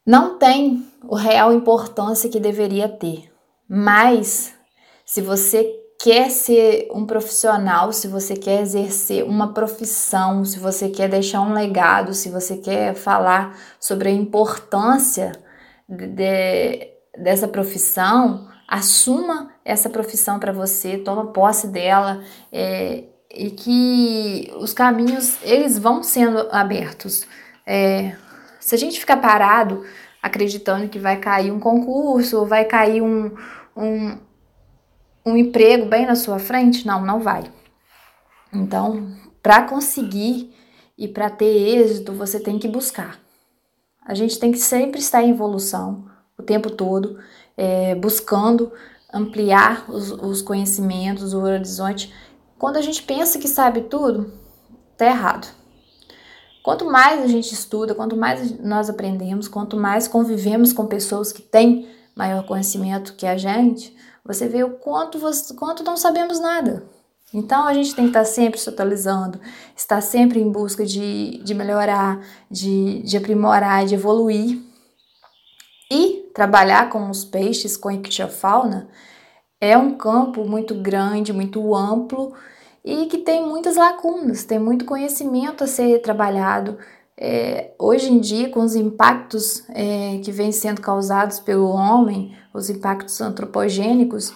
não 0.04 0.38
tem 0.38 0.86
o 1.04 1.14
real 1.14 1.52
importância 1.52 2.28
que 2.28 2.38
deveria 2.38 2.88
ter. 2.88 3.32
Mas 3.66 4.52
se 5.06 5.22
você 5.22 5.72
quer 6.02 6.30
ser 6.30 6.88
um 6.92 7.06
profissional, 7.06 7.92
se 7.92 8.08
você 8.08 8.34
quer 8.34 8.60
exercer 8.60 9.24
uma 9.24 9.54
profissão, 9.54 10.44
se 10.44 10.58
você 10.58 10.88
quer 10.88 11.08
deixar 11.08 11.40
um 11.40 11.54
legado, 11.54 12.12
se 12.12 12.28
você 12.28 12.56
quer 12.56 12.94
falar 12.94 13.56
sobre 13.78 14.08
a 14.08 14.12
importância 14.12 15.32
de, 15.90 16.88
dessa 17.18 17.48
profissão, 17.48 18.48
assuma 18.68 19.50
essa 19.64 19.90
profissão 19.90 20.38
para 20.38 20.52
você, 20.52 20.98
toma 20.98 21.32
posse 21.32 21.66
dela 21.66 22.22
é, 22.52 23.04
e 23.34 23.50
que 23.50 24.52
os 24.56 24.72
caminhos 24.72 25.36
eles 25.42 25.76
vão 25.76 26.02
sendo 26.02 26.48
abertos. 26.52 27.26
É, 27.66 28.16
se 28.60 28.74
a 28.74 28.78
gente 28.78 29.00
ficar 29.00 29.16
parado 29.16 29.84
acreditando 30.22 30.88
que 30.88 30.98
vai 30.98 31.16
cair 31.16 31.50
um 31.50 31.58
concurso 31.58 32.44
vai 32.44 32.64
cair 32.64 33.02
um, 33.02 33.34
um, 33.76 34.18
um 35.26 35.36
emprego 35.36 35.86
bem 35.86 36.06
na 36.06 36.14
sua 36.14 36.38
frente, 36.38 36.86
não, 36.86 37.04
não 37.04 37.20
vai. 37.20 37.44
Então, 38.52 39.10
para 39.42 39.62
conseguir 39.62 40.54
e 40.96 41.08
para 41.08 41.30
ter 41.30 41.78
êxito, 41.78 42.12
você 42.12 42.38
tem 42.38 42.58
que 42.58 42.68
buscar. 42.68 43.18
A 44.04 44.14
gente 44.14 44.38
tem 44.38 44.50
que 44.50 44.58
sempre 44.58 45.00
estar 45.00 45.22
em 45.22 45.30
evolução 45.30 46.04
o 46.38 46.42
tempo 46.42 46.70
todo, 46.70 47.18
é, 47.56 47.94
buscando 47.94 48.72
ampliar 49.12 49.84
os, 49.90 50.10
os 50.10 50.42
conhecimentos, 50.42 51.34
o 51.34 51.40
horizonte. 51.40 52.12
Quando 52.58 52.76
a 52.76 52.82
gente 52.82 53.02
pensa 53.02 53.38
que 53.38 53.48
sabe 53.48 53.82
tudo, 53.82 54.32
tá 54.96 55.06
errado. 55.06 55.48
Quanto 56.62 56.84
mais 56.84 57.22
a 57.22 57.26
gente 57.26 57.52
estuda, 57.52 57.94
quanto 57.94 58.16
mais 58.16 58.58
nós 58.60 58.90
aprendemos, 58.90 59.48
quanto 59.48 59.76
mais 59.76 60.06
convivemos 60.06 60.72
com 60.72 60.86
pessoas 60.86 61.32
que 61.32 61.42
têm 61.42 61.88
maior 62.14 62.44
conhecimento 62.46 63.14
que 63.14 63.26
a 63.26 63.36
gente, 63.36 63.96
você 64.24 64.46
vê 64.46 64.62
o 64.62 64.72
quanto, 64.72 65.18
quanto 65.56 65.82
não 65.82 65.96
sabemos 65.96 66.38
nada. 66.38 66.84
Então 67.32 67.66
a 67.66 67.72
gente 67.72 67.94
tem 67.94 68.04
que 68.04 68.10
estar 68.10 68.24
sempre 68.24 68.58
se 68.58 68.68
atualizando, 68.68 69.40
estar 69.76 70.00
sempre 70.00 70.40
em 70.40 70.50
busca 70.50 70.84
de, 70.84 71.40
de 71.44 71.54
melhorar, 71.54 72.20
de, 72.50 73.02
de 73.02 73.16
aprimorar, 73.16 73.86
de 73.86 73.94
evoluir. 73.94 74.60
E 75.92 76.30
trabalhar 76.34 76.88
com 76.88 77.10
os 77.10 77.24
peixes, 77.24 77.76
com 77.76 77.88
a 77.88 77.94
ictiofauna, 77.94 78.88
é 79.60 79.76
um 79.76 79.96
campo 79.96 80.44
muito 80.44 80.74
grande, 80.74 81.32
muito 81.32 81.74
amplo 81.74 82.32
e 82.84 83.06
que 83.06 83.18
tem 83.18 83.46
muitas 83.46 83.76
lacunas, 83.76 84.44
tem 84.44 84.58
muito 84.58 84.84
conhecimento 84.84 85.64
a 85.64 85.66
ser 85.66 86.00
trabalhado. 86.00 86.78
É, 87.16 87.72
hoje 87.78 88.10
em 88.10 88.18
dia, 88.18 88.48
com 88.48 88.60
os 88.60 88.74
impactos 88.74 89.64
é, 89.70 90.18
que 90.24 90.32
vêm 90.32 90.52
sendo 90.52 90.80
causados 90.80 91.38
pelo 91.38 91.68
homem, 91.68 92.34
os 92.54 92.70
impactos 92.70 93.20
antropogênicos, 93.20 94.32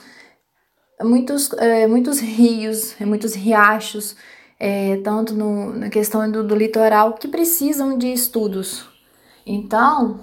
muitos, 1.03 1.53
é, 1.55 1.87
muitos 1.87 2.21
rios, 2.21 2.95
muitos 3.01 3.35
riachos, 3.35 4.17
é, 4.59 4.97
tanto 4.99 5.35
no, 5.35 5.73
na 5.75 5.89
questão 5.89 6.31
do, 6.31 6.47
do 6.47 6.55
litoral, 6.55 7.15
que 7.15 7.29
precisam 7.29 7.99
de 7.99 8.13
estudos. 8.13 8.89
Então, 9.47 10.21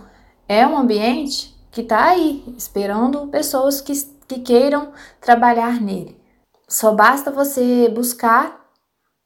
é 0.47 0.65
um 0.65 0.77
ambiente 0.77 1.55
que 1.71 1.81
está 1.81 2.09
aí, 2.09 2.43
esperando 2.57 3.27
pessoas 3.27 3.81
que, 3.81 3.93
que 4.27 4.39
queiram 4.39 4.91
trabalhar 5.19 5.79
nele. 5.81 6.19
Só 6.67 6.93
basta 6.93 7.31
você 7.31 7.89
buscar 7.89 8.61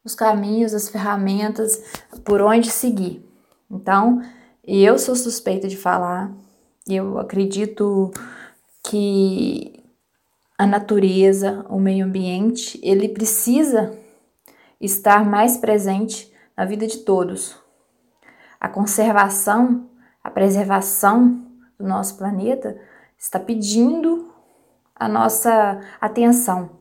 os 0.03 0.13
caminhos, 0.13 0.73
as 0.73 0.89
ferramentas, 0.89 1.81
por 2.23 2.41
onde 2.41 2.69
seguir. 2.69 3.27
Então, 3.69 4.21
eu 4.63 4.99
sou 4.99 5.15
suspeita 5.15 5.67
de 5.67 5.77
falar, 5.77 6.31
eu 6.87 7.17
acredito 7.17 8.11
que 8.83 9.74
a 10.57 10.65
natureza, 10.65 11.65
o 11.69 11.79
meio 11.79 12.05
ambiente, 12.05 12.79
ele 12.83 13.09
precisa 13.09 13.97
estar 14.79 15.25
mais 15.25 15.57
presente 15.57 16.33
na 16.55 16.65
vida 16.65 16.87
de 16.87 16.99
todos. 16.99 17.57
A 18.59 18.69
conservação, 18.69 19.89
a 20.23 20.29
preservação 20.29 21.45
do 21.77 21.85
nosso 21.85 22.17
planeta 22.17 22.79
está 23.17 23.39
pedindo 23.39 24.33
a 24.95 25.07
nossa 25.07 25.81
atenção. 25.99 26.71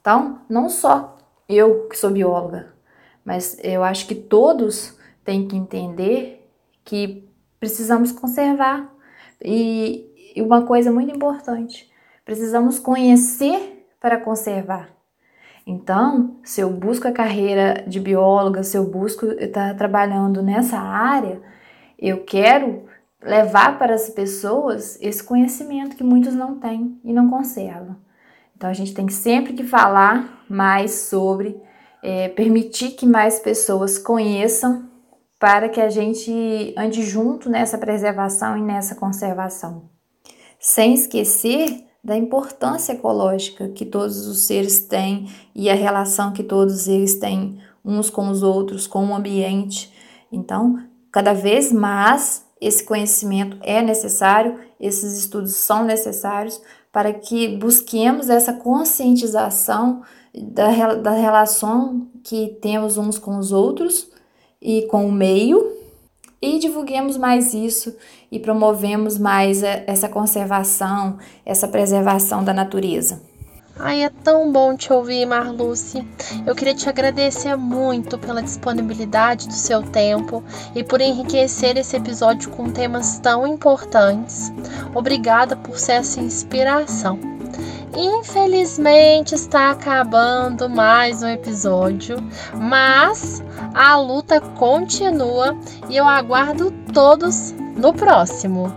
Então, 0.00 0.40
não 0.48 0.68
só 0.70 1.18
eu 1.48 1.88
que 1.88 1.98
sou 1.98 2.10
bióloga, 2.10 2.72
mas 3.24 3.58
eu 3.62 3.82
acho 3.82 4.06
que 4.06 4.14
todos 4.14 4.96
têm 5.24 5.46
que 5.46 5.56
entender 5.56 6.48
que 6.84 7.28
precisamos 7.58 8.12
conservar. 8.12 8.90
E, 9.42 10.06
uma 10.36 10.62
coisa 10.62 10.92
muito 10.92 11.14
importante, 11.14 11.89
precisamos 12.30 12.78
conhecer 12.78 13.88
para 14.00 14.16
conservar. 14.16 14.88
Então, 15.66 16.36
se 16.44 16.60
eu 16.60 16.70
busco 16.70 17.08
a 17.08 17.12
carreira 17.12 17.82
de 17.88 17.98
bióloga, 17.98 18.62
se 18.62 18.76
eu 18.76 18.84
busco 18.84 19.26
estar 19.32 19.76
trabalhando 19.76 20.40
nessa 20.40 20.78
área, 20.78 21.42
eu 21.98 22.22
quero 22.22 22.84
levar 23.20 23.80
para 23.80 23.96
as 23.96 24.08
pessoas 24.10 24.96
esse 25.02 25.24
conhecimento 25.24 25.96
que 25.96 26.04
muitos 26.04 26.32
não 26.32 26.56
têm 26.60 27.00
e 27.02 27.12
não 27.12 27.28
conservam. 27.28 27.96
Então 28.56 28.70
a 28.70 28.74
gente 28.74 28.94
tem 28.94 29.08
sempre 29.08 29.52
que 29.52 29.64
falar 29.64 30.44
mais 30.48 30.92
sobre, 30.92 31.60
é, 32.00 32.28
permitir 32.28 32.92
que 32.92 33.06
mais 33.06 33.40
pessoas 33.40 33.98
conheçam 33.98 34.88
para 35.36 35.68
que 35.68 35.80
a 35.80 35.90
gente 35.90 36.72
ande 36.78 37.02
junto 37.02 37.50
nessa 37.50 37.76
preservação 37.76 38.56
e 38.56 38.62
nessa 38.62 38.94
conservação. 38.94 39.90
Sem 40.60 40.94
esquecer 40.94 41.89
da 42.02 42.16
importância 42.16 42.92
ecológica 42.92 43.68
que 43.68 43.84
todos 43.84 44.26
os 44.26 44.40
seres 44.40 44.80
têm 44.80 45.28
e 45.54 45.68
a 45.68 45.74
relação 45.74 46.32
que 46.32 46.42
todos 46.42 46.88
eles 46.88 47.18
têm 47.18 47.58
uns 47.84 48.08
com 48.10 48.28
os 48.28 48.42
outros, 48.42 48.86
com 48.86 49.06
o 49.06 49.14
ambiente. 49.14 49.92
Então, 50.32 50.82
cada 51.12 51.32
vez 51.32 51.72
mais 51.72 52.44
esse 52.60 52.84
conhecimento 52.84 53.56
é 53.62 53.82
necessário, 53.82 54.58
esses 54.78 55.18
estudos 55.18 55.54
são 55.54 55.84
necessários 55.84 56.60
para 56.92 57.12
que 57.12 57.56
busquemos 57.56 58.28
essa 58.28 58.52
conscientização 58.52 60.02
da, 60.34 60.94
da 60.94 61.12
relação 61.12 62.08
que 62.22 62.58
temos 62.60 62.96
uns 62.96 63.18
com 63.18 63.38
os 63.38 63.52
outros 63.52 64.10
e 64.60 64.82
com 64.82 65.06
o 65.06 65.12
meio 65.12 65.79
e 66.42 66.58
divulguemos 66.58 67.16
mais 67.16 67.52
isso 67.52 67.94
e 68.30 68.38
promovemos 68.38 69.18
mais 69.18 69.62
essa 69.62 70.08
conservação, 70.08 71.18
essa 71.44 71.68
preservação 71.68 72.42
da 72.42 72.54
natureza. 72.54 73.29
Ai, 73.82 74.04
é 74.04 74.10
tão 74.10 74.52
bom 74.52 74.76
te 74.76 74.92
ouvir, 74.92 75.24
Marluce. 75.24 76.06
Eu 76.46 76.54
queria 76.54 76.74
te 76.74 76.86
agradecer 76.86 77.56
muito 77.56 78.18
pela 78.18 78.42
disponibilidade 78.42 79.48
do 79.48 79.54
seu 79.54 79.82
tempo 79.82 80.44
e 80.74 80.84
por 80.84 81.00
enriquecer 81.00 81.78
esse 81.78 81.96
episódio 81.96 82.50
com 82.50 82.70
temas 82.70 83.18
tão 83.20 83.46
importantes. 83.46 84.52
Obrigada 84.94 85.56
por 85.56 85.78
ser 85.78 85.92
essa 85.92 86.20
inspiração. 86.20 87.18
Infelizmente 87.96 89.34
está 89.34 89.70
acabando 89.70 90.68
mais 90.68 91.22
um 91.22 91.28
episódio, 91.28 92.16
mas 92.54 93.42
a 93.74 93.96
luta 93.96 94.40
continua 94.40 95.56
e 95.88 95.96
eu 95.96 96.06
aguardo 96.06 96.70
todos 96.92 97.52
no 97.76 97.94
próximo. 97.94 98.70